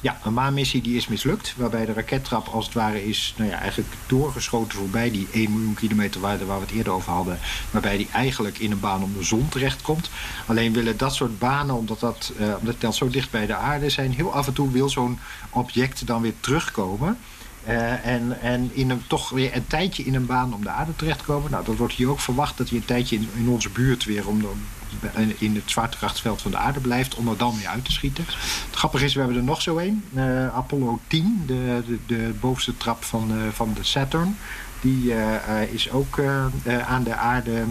[0.03, 1.55] Ja, een maanmissie die is mislukt.
[1.57, 5.75] Waarbij de rakettrap als het ware is nou ja, eigenlijk doorgeschoten voorbij die 1 miljoen
[5.75, 7.39] kilometer waarde waar we het eerder over hadden.
[7.71, 10.11] Waarbij die eigenlijk in een baan om de zon terechtkomt.
[10.47, 13.91] Alleen willen dat soort banen, omdat dat, uh, omdat dat zo dicht bij de aarde
[13.91, 15.19] zijn, heel af en toe wil zo'n
[15.51, 17.19] object dan weer terugkomen.
[17.69, 20.97] Uh, en en in een, toch weer een tijdje in een baan om de aarde
[20.97, 21.51] terechtkomen.
[21.51, 24.29] Nou, dat wordt hier ook verwacht dat hij een tijdje in, in onze buurt weer
[24.29, 24.51] om de,
[25.39, 28.25] in het zwaartekrachtsveld van de aarde blijft om er dan weer uit te schieten.
[28.67, 30.05] Het grappige is, we hebben er nog zo een.
[30.15, 34.37] Uh, Apollo 10, de, de, de, bovenste trap van, uh, van de Saturn.
[34.81, 36.21] Die uh, is ook
[36.87, 37.65] aan de aarde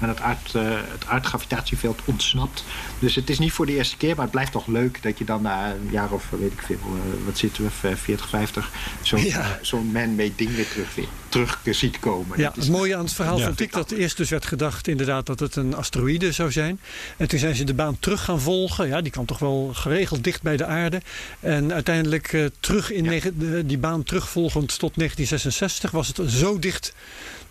[0.00, 2.64] aan het, aard, uh, het aardgravitatieveld ontsnapt.
[2.98, 5.24] Dus het is niet voor de eerste keer, maar het blijft toch leuk dat je
[5.24, 8.70] dan na een jaar of weet ik veel, uh, wat zitten we, 40, 50,
[9.02, 9.38] zo'n ja.
[9.38, 12.38] uh, zo man-made ding weer terug, weer, terug ziet komen.
[12.38, 13.44] Ja, het mooie aan het verhaal Ja.
[13.44, 16.80] vond ik dat eerst dus werd gedacht inderdaad dat het een asteroïde zou zijn.
[17.16, 18.88] En toen zijn ze de baan terug gaan volgen.
[18.88, 21.00] Ja, die kwam toch wel geregeld dicht bij de aarde.
[21.40, 26.94] En uiteindelijk eh, terug in die baan terugvolgend tot 1966 was het zo dicht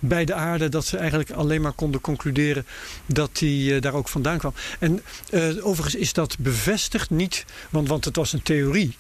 [0.08, 2.66] bij de aarde dat ze eigenlijk alleen maar konden concluderen
[3.06, 4.54] dat die eh, daar ook vandaan kwam.
[4.80, 8.98] En eh, overigens is dat bevestigd niet, want, want het was een theorie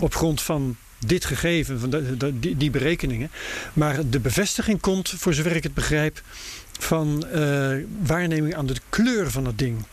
[0.00, 0.76] op grond van
[1.06, 3.30] dit gegeven, van de- de- die, die berekeningen.
[3.72, 6.22] Maar de bevestiging komt, voor zover ik het begrijp,
[6.78, 9.84] van eh, waarneming aan de kleur van het ding.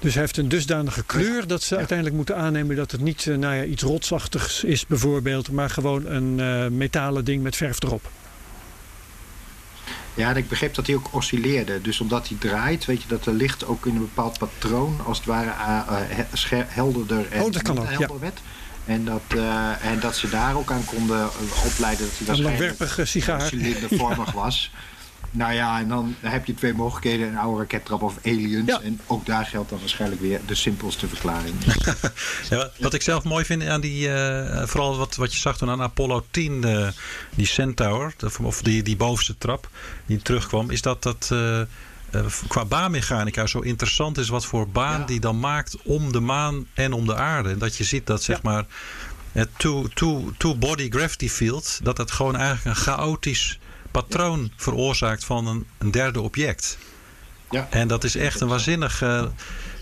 [0.00, 3.54] Dus hij heeft een dusdanige kleur dat ze uiteindelijk moeten aannemen dat het niet nou
[3.54, 8.10] ja, iets rotsachtigs is bijvoorbeeld, maar gewoon een metalen ding met verf erop.
[10.18, 11.80] Ja, en ik begreep dat hij ook oscilleerde.
[11.80, 15.16] Dus omdat hij draait, weet je dat er licht ook in een bepaald patroon, als
[15.18, 15.50] het ware,
[16.32, 17.82] scher- helderder en Oh, dat kan ja.
[17.84, 18.40] helder werd.
[18.84, 21.28] En dat, eh, en dat ze daar ook aan konden
[21.66, 23.40] opleiden dat hij Een waarschijnlijk langwerpige sigaar.
[23.40, 24.70] cilindervormig was.
[25.38, 28.66] Nou ja, en dan heb je twee mogelijkheden: een oude rakettrap of aliens.
[28.68, 28.80] Ja.
[28.80, 31.54] En ook daar geldt dan waarschijnlijk weer de simpelste verklaring.
[32.50, 35.70] Ja, wat- ik zelf mooi vind aan die, eh, vooral wat, wat je zag toen
[35.70, 36.88] aan Apollo 10, eh,
[37.34, 39.68] die Centaur, of die, die bovenste trap
[40.06, 41.60] die terugkwam, is dat dat eh,
[42.48, 45.06] qua baanmechanica zo interessant is wat voor baan Ja.
[45.06, 47.50] die dan maakt om de maan en om de aarde.
[47.50, 48.64] En dat je ziet dat zeg maar
[49.32, 53.58] het two- two- two-body gravity field, dat het gewoon eigenlijk een chaotisch
[54.02, 56.78] patroon veroorzaakt van een, een derde object.
[57.50, 57.66] Ja.
[57.70, 59.30] En dat is echt een waanzinnige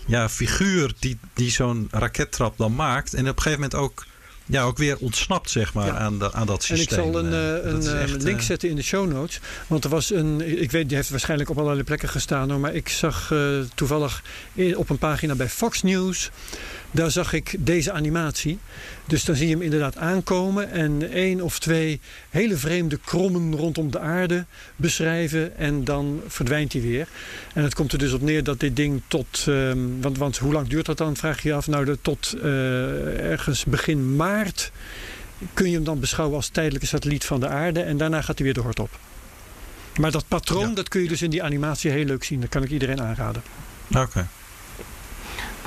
[0.05, 3.13] ja, figuur die, die zo'n rakettrap dan maakt.
[3.13, 4.05] En op een gegeven moment ook,
[4.45, 5.97] ja, ook weer ontsnapt zeg maar, Ja.
[5.97, 7.05] aan, de, aan dat En systeem.
[7.07, 9.39] ik zal een, Eh, eh, een eh, echt, link zetten in de show notes.
[9.67, 12.49] Want er was een, ik weet, die heeft waarschijnlijk op allerlei plekken gestaan.
[12.49, 13.33] hoor, Maar ik zag
[13.75, 14.23] toevallig
[14.75, 16.29] op een pagina bij Fox News.
[16.91, 18.59] Daar zag ik deze animatie.
[19.07, 20.71] Dus dan zie je hem inderdaad aankomen.
[20.71, 25.57] En één of twee hele vreemde krommen rondom de aarde beschrijven.
[25.57, 27.07] En dan verdwijnt hij weer.
[27.53, 29.45] En het komt er dus op neer dat dit ding tot.
[29.47, 31.15] ehm, want, want hoe lang duurt dat dan?
[31.15, 31.67] Vraag je je af.
[31.67, 34.71] Nou, de, tot eh, ergens begin maart
[35.53, 37.81] kun je hem dan beschouwen als tijdelijke satelliet van de aarde.
[37.81, 38.99] En daarna gaat hij weer de hort op.
[39.99, 40.75] Maar dat patroon, Ja.
[40.75, 42.39] dat kun je dus in die animatie heel leuk zien.
[42.41, 43.41] Dat kan ik iedereen aanraden.
[43.95, 44.27] Oké.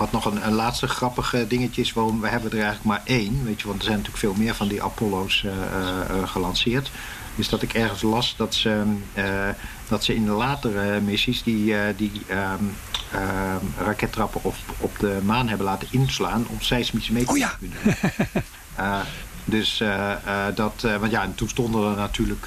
[0.00, 3.02] Wat nog een, een laatste grappig eh, dingetje is, waarom we hebben er eigenlijk maar
[3.04, 3.44] één.
[3.44, 6.90] Weet je, want er zijn natuurlijk veel meer van die Apollo's eh, eh, eh, gelanceerd.
[7.34, 8.82] Is dat ik ergens las dat ze,
[9.12, 9.48] eh,
[9.88, 12.64] dat ze in de latere missies die, die ehm,
[13.12, 17.48] ehm, rakettrappen op, op de maan hebben laten inslaan om seismische metingen Oh ja.
[17.48, 19.04] te kunnen
[19.44, 22.46] dus eh, dat, want ja, en toen stonden er natuurlijk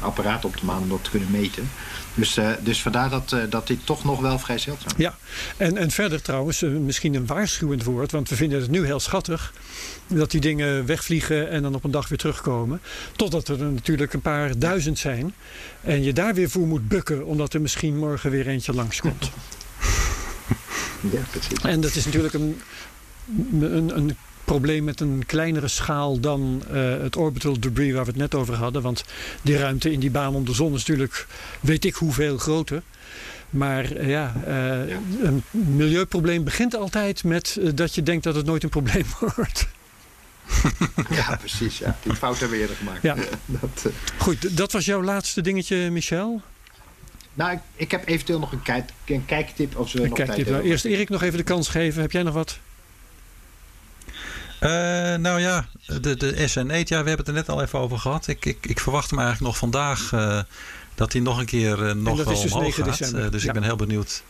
[0.00, 1.70] apparaten op de maan om dat te kunnen meten.
[2.14, 5.02] Dus, eh, dus vandaar dat, eh, dat dit toch nog wel vrij zeldzaam is.
[5.02, 5.16] Ja,
[5.56, 8.12] en, en verder trouwens, eh, misschien een waarschuwend woord.
[8.12, 9.52] Want we vinden het nu heel schattig
[10.06, 12.80] dat die dingen wegvliegen en dan op een dag weer terugkomen.
[13.16, 15.34] Totdat er natuurlijk een paar duizend zijn.
[15.80, 19.30] En je daar weer voor moet bukken, omdat er misschien morgen weer eentje langskomt.
[21.12, 21.60] Ja, precies.
[21.62, 22.60] En dat is natuurlijk een,
[23.60, 24.16] een, een
[24.50, 28.54] probleem met een kleinere schaal dan eh, het orbital debris waar we het net over
[28.54, 28.82] hadden.
[28.82, 29.04] Want
[29.42, 31.26] die ruimte in die baan om de zon is natuurlijk
[31.60, 32.82] weet ik hoeveel groter.
[33.50, 34.98] Maar eh, ja, eh, Ja.
[35.22, 39.04] een milieuprobleem begint altijd met dat je denkt dat het nooit een probleem
[39.36, 39.68] wordt.
[41.10, 41.78] Ja, precies.
[41.78, 41.96] Ja.
[42.02, 43.02] Die fout hebben we eerder gemaakt.
[43.02, 43.14] Ja.
[43.60, 43.86] Dat,
[44.18, 46.40] Goed, dat was jouw laatste dingetje, Michel.
[47.34, 50.38] nou, ik, ik heb eventueel nog een, kijk, een kijktip als we nog Kijk, tijd
[50.38, 50.70] dit, hebben.
[50.70, 52.00] eerst Erik nog even de kans geven.
[52.02, 52.58] Heb jij nog wat?
[54.60, 54.70] Eh,
[55.14, 55.68] nou ja,
[56.00, 58.26] de, de SN8, ja, we hebben het er net al even over gehad.
[58.26, 60.40] Ik, ik, ik verwacht hem eigenlijk nog vandaag eh,
[60.94, 62.98] dat hij nog een keer eh, nog wel is dus omhoog 9 gaat.
[62.98, 63.30] december.
[63.30, 63.48] Dus Ja.
[63.48, 64.22] ik ben heel benieuwd.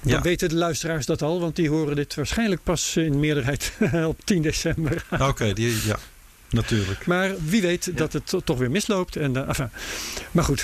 [0.00, 0.20] Dan Ja.
[0.20, 3.72] weten de luisteraars dat al, want die horen dit waarschijnlijk pas in meerderheid
[4.06, 5.04] op 10 december.
[5.18, 5.96] Oké, die ja,
[6.50, 7.06] natuurlijk.
[7.06, 9.16] Maar wie weet dat het to- toch weer misloopt.
[9.16, 9.70] En, enfin.
[10.30, 10.58] Maar goed,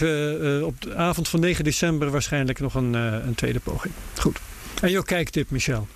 [0.62, 3.94] op de avond van 9 december waarschijnlijk nog een, een tweede poging.
[4.18, 4.38] Goed.
[4.80, 5.88] En jouw kijktip, Michel.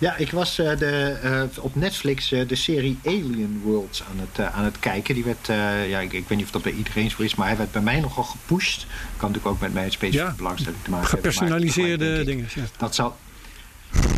[0.00, 4.52] Ja, ik was eh, de, eh, op Netflix eh, de serie Alien Worlds aan het,
[4.52, 5.14] aan het kijken.
[5.14, 5.46] Die werd,
[5.88, 7.82] ja, ik, ik weet niet of dat bij iedereen zo is, maar hij werd bij
[7.82, 8.86] mij nogal gepusht.
[9.16, 10.34] Kan natuurlijk ook met mijn specifieke Ja.
[10.36, 11.32] belangstelling te maken hebben.
[11.32, 12.48] Gepersonaliseerde dingen.
[12.54, 12.62] Ja.
[12.78, 13.16] Dat zal.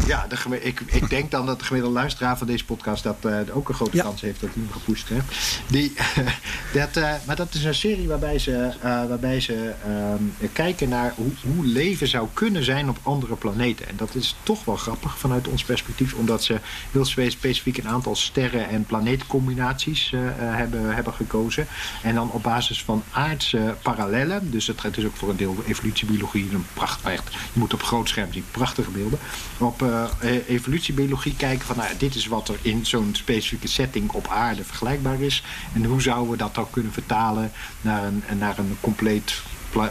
[0.07, 3.39] Ja, de, ik, ik denk dan dat de gemiddelde luisteraar van deze podcast dat eh,
[3.53, 4.03] ook een grote Ja.
[4.03, 5.61] kans heeft dat hij hem gepusht heeft.
[5.67, 5.93] Die,
[6.81, 11.13] dat, eh, maar dat is een serie waarbij ze, eh, waarbij ze ehm, kijken naar
[11.17, 13.89] hoe, hoe leven zou kunnen zijn op andere planeten.
[13.89, 16.61] En dat is toch wel grappig vanuit ons perspectief, omdat ze
[16.91, 21.67] heel spe- specifiek een aantal sterren- en planeetcombinaties hebben, hebben gekozen.
[22.03, 25.57] En dan op basis van aardse parallellen, dus het, het is ook voor een deel
[25.67, 27.19] evolutiebiologie, een pracht, je
[27.53, 29.19] moet op groot scherm zien, prachtige beelden.
[29.63, 34.11] Op, eh, uh, evolutiebiologie kijken van nou, dit is wat er in zo'n specifieke setting
[34.13, 35.45] op aarde vergelijkbaar is.
[35.75, 39.43] En hoe zouden we dat dan kunnen vertalen naar een, naar een compleet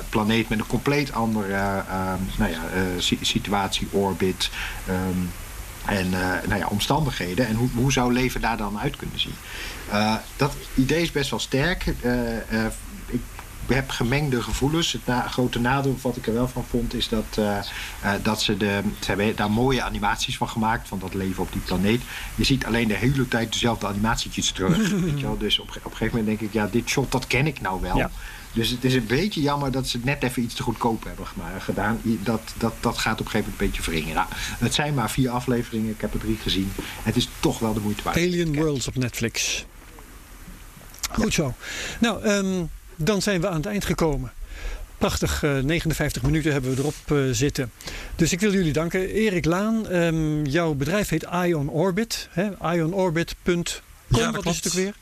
[0.10, 2.62] planeet met een compleet andere uh, nou ja,
[3.22, 4.50] situatie, orbit.
[4.90, 5.32] Um,
[5.86, 6.10] en
[6.48, 7.48] nou ja, omstandigheden.
[7.48, 9.34] En hoe, hoe zou leven daar dan uit kunnen zien?
[10.36, 11.94] dat idee is best wel sterk.
[13.68, 14.92] Heb gemengde gevoelens.
[14.92, 17.46] Het na, grote nadeel wat ik er wel van vond is dat, uh,
[18.04, 18.82] uh, dat ze de.
[19.00, 22.02] Ze hebben daar mooie animaties van gemaakt, van dat leven op die planeet.
[22.36, 24.90] Je ziet alleen de hele tijd dezelfde animatietjes terug.
[25.06, 25.38] weet je wel?
[25.38, 27.82] Dus op, op een gegeven moment denk ik, ja, dit shot dat ken ik nou
[27.82, 27.98] wel.
[27.98, 28.12] Ja.
[28.54, 31.26] Dus het is een beetje jammer dat ze het net even iets te goedkoop hebben
[31.60, 32.02] gedaan.
[32.04, 34.16] Dat, dat, dat gaat op een gegeven moment een beetje wringen.
[34.16, 34.28] Nou,
[34.60, 35.90] het zijn maar vier afleveringen.
[35.90, 36.72] Ik heb er drie gezien.
[37.04, 38.18] Het is toch wel de moeite waard.
[38.18, 39.66] Alien Worlds op Netflix.
[41.12, 41.54] Goed zo.
[42.00, 42.70] Nou, um,
[43.04, 44.32] dan zijn we aan het eind gekomen.
[44.98, 47.72] Prachtig, uh, 59 minuten hebben we erop uh, zitten.
[48.16, 49.10] Dus ik wil jullie danken.
[49.10, 52.30] Erik Laan, um, jouw bedrijf heet Ion Orbit.
[52.62, 53.64] ionorbit.com,
[54.08, 54.94] ja, wat is het ook weer?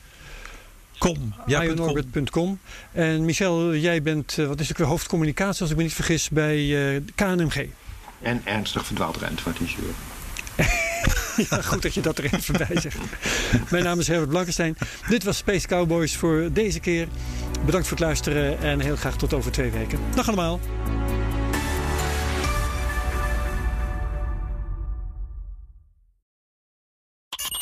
[0.98, 1.34] Com.
[1.46, 2.58] Ja, ionorbit.com.
[2.92, 6.28] En Michel, jij bent, uh, wat is het weer, hoofdcommunicatie, als ik me niet vergis,
[6.28, 7.66] bij KNMG.
[8.22, 9.94] En ernstig verdwaald renteadviseur.
[11.48, 12.96] Ja, goed dat je dat er even bij zegt.
[13.70, 14.76] Mijn naam is Herbert Blankenstein.
[15.08, 17.08] Dit was Space Cowboys voor deze keer.
[17.64, 19.98] Bedankt voor het luisteren en heel graag tot over twee weken.
[20.14, 20.60] Dag allemaal.